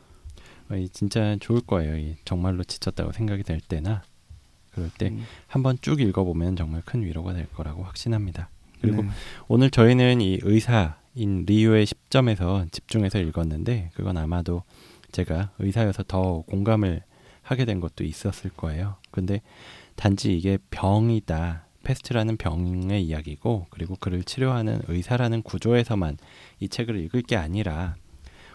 어, 0.70 0.86
진짜 0.94 1.36
좋을 1.40 1.60
거예요. 1.60 2.14
정말로 2.24 2.64
지쳤다고 2.64 3.12
생각이 3.12 3.42
될 3.42 3.60
때나 3.60 4.02
그럴 4.74 4.90
때 4.96 5.08
음. 5.08 5.24
한번 5.46 5.78
쭉 5.80 6.00
읽어보면 6.00 6.56
정말 6.56 6.82
큰 6.84 7.02
위로가 7.02 7.32
될 7.32 7.46
거라고 7.52 7.82
확신합니다. 7.84 8.48
그리고 8.80 9.02
네. 9.02 9.08
오늘 9.48 9.70
저희는 9.70 10.20
이 10.20 10.38
의사인 10.42 11.44
리유의 11.46 11.86
10점에서 11.86 12.70
집중해서 12.70 13.18
읽었는데 13.20 13.90
그건 13.94 14.16
아마도 14.18 14.62
제가 15.12 15.50
의사여서 15.58 16.04
더 16.06 16.42
공감을 16.42 17.02
하게 17.42 17.64
된 17.64 17.80
것도 17.80 18.04
있었을 18.04 18.50
거예요. 18.50 18.96
근데 19.10 19.40
단지 19.96 20.36
이게 20.36 20.58
병이다. 20.70 21.66
패스트라는 21.84 22.38
병의 22.38 23.04
이야기고 23.04 23.66
그리고 23.70 23.94
그를 24.00 24.24
치료하는 24.24 24.80
의사라는 24.88 25.42
구조에서만 25.42 26.16
이 26.60 26.68
책을 26.68 26.96
읽을 27.04 27.22
게 27.22 27.36
아니라 27.36 27.94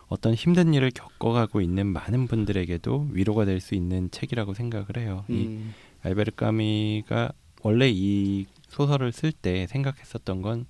어떤 0.08 0.34
힘든 0.34 0.74
일을 0.74 0.90
겪어가고 0.92 1.62
있는 1.62 1.86
많은 1.86 2.28
분들에게도 2.28 3.10
위로가 3.12 3.46
될 3.46 3.62
수 3.62 3.76
있는 3.76 4.10
책이라고 4.10 4.56
생각을 4.56 4.98
해요. 4.98 5.24
음. 5.30 5.36
이 5.36 5.74
알베르 6.02 6.32
까미가 6.32 7.32
원래 7.62 7.90
이 7.92 8.46
소설을 8.68 9.12
쓸 9.12 9.32
때 9.32 9.68
생각했었던 9.68 10.42
건 10.42 10.66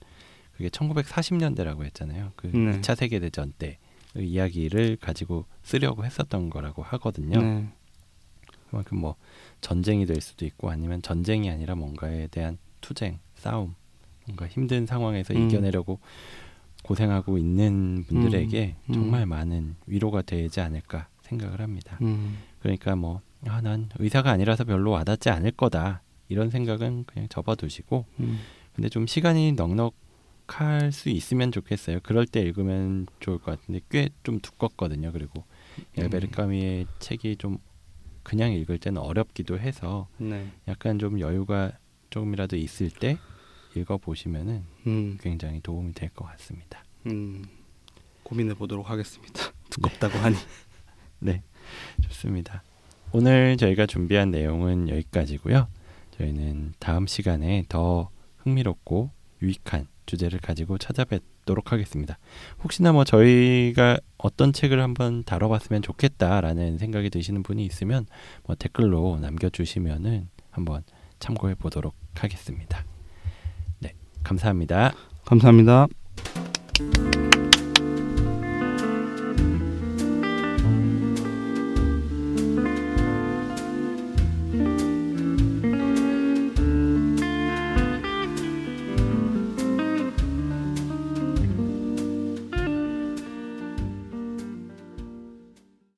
그게 0.54 0.70
1940년대라고 0.70 1.86
했잖아요. 1.86 2.34
그 2.36 2.48
네. 2.48 2.80
2차 2.82 2.96
세계 2.96 3.20
대전 3.20 3.54
때의 3.58 3.78
이야기를 4.18 4.98
가지고 4.98 5.46
쓰려고 5.64 6.06
했었던 6.06 6.50
거라고 6.50 6.84
하거든요. 6.84 7.42
네. 7.42 7.68
그만큼 8.70 9.00
뭐 9.00 9.16
전쟁이 9.62 10.06
될 10.06 10.22
수도 10.22 10.46
있고 10.46 10.70
아니면 10.70 11.02
전쟁이 11.02 11.50
아니라 11.50 11.76
뭔가에 11.76 12.28
대한 12.28 12.58
투쟁, 12.82 13.20
싸움, 13.36 13.76
뭔가 14.26 14.48
힘든 14.48 14.86
상황에서 14.86 15.34
음. 15.34 15.48
이겨내려고 15.48 16.00
고생하고 16.84 17.38
있는 17.38 18.04
분들에게 18.08 18.76
음. 18.78 18.90
음. 18.90 18.94
정말 18.94 19.26
많은 19.26 19.76
위로가 19.86 20.22
되지 20.22 20.62
않을까 20.62 21.08
생각을 21.22 21.62
합니다. 21.62 21.98
음. 22.02 22.38
그러니까 22.62 22.96
뭐, 22.96 23.22
아, 23.48 23.62
난 23.62 23.90
의사가 23.98 24.32
아니라서 24.32 24.64
별로 24.66 24.92
와닿지 24.92 25.30
않을 25.30 25.52
거다. 25.52 26.02
이런 26.28 26.50
생각은 26.50 27.06
그냥 27.06 27.28
접어두시고 27.30 28.06
음. 28.20 28.40
근데 28.76 28.88
좀 28.90 29.08
시간이 29.08 29.54
넉넉할 29.54 30.92
수 30.92 31.10
있으면 31.10 31.52
좋겠어요. 31.52 32.00
그럴 32.04 32.26
때 32.28 32.42
읽으면 32.42 33.08
좋을 33.20 33.40
것 33.40 33.60
같은데 33.60 33.82
꽤 33.90 34.10
좀 34.24 34.40
두껍거든요. 34.40 35.12
그리고 35.12 35.44
음. 35.80 35.84
엘베르 35.96 36.30
까미의 36.30 36.86
책이 37.00 37.38
좀 37.38 37.58
그냥 38.24 38.52
읽을 38.54 38.78
때는 38.78 39.02
어렵기도 39.02 39.58
해서 39.58 40.08
네. 40.18 40.52
약간 40.68 41.00
좀 41.00 41.20
여유가 41.20 41.72
조금이라도 42.12 42.58
있을 42.58 42.90
때 42.92 43.18
읽어 43.76 43.98
보시면은 43.98 44.64
음. 44.88 45.18
굉장히 45.22 45.62
도움이 45.62 45.94
될 45.94 46.10
것 46.10 46.26
같습니다. 46.26 46.84
음. 47.08 47.44
고민해 48.24 48.54
보도록 48.56 48.90
하겠습니다. 48.90 49.52
두껍다고 49.72 50.14
네. 50.16 50.20
하니. 50.20 50.36
네, 51.20 51.44
좋습니다. 52.04 52.64
오늘 53.12 53.58
저희가 53.58 53.86
준비한 53.86 54.30
내용은 54.32 54.88
여기까지고요. 54.90 55.68
저희는 56.18 56.74
다음 56.80 57.08
시간에 57.08 57.64
더 57.68 58.10
흥미롭고 58.38 59.10
유익한 59.42 59.88
주제를 60.06 60.40
가지고 60.40 60.78
찾아뵙도록 60.78 61.72
하겠습니다. 61.72 62.18
혹시나 62.64 62.92
뭐 62.92 63.04
저희가 63.04 64.00
어떤 64.18 64.54
책을 64.54 64.82
한번 64.82 65.24
다뤄봤으면 65.24 65.82
좋겠다라는 65.82 66.78
생각이 66.78 67.10
드시는 67.10 67.44
분이 67.44 67.66
있으면 67.66 68.06
뭐 68.46 68.56
댓글로 68.56 69.20
남겨주시면은 69.22 70.30
한번 70.52 70.84
참고해 71.20 71.56
보도록 71.56 71.96
하겠습니다. 72.16 72.86
네, 73.80 73.94
감사합니다. 74.24 74.94
감사합니다. 75.26 75.88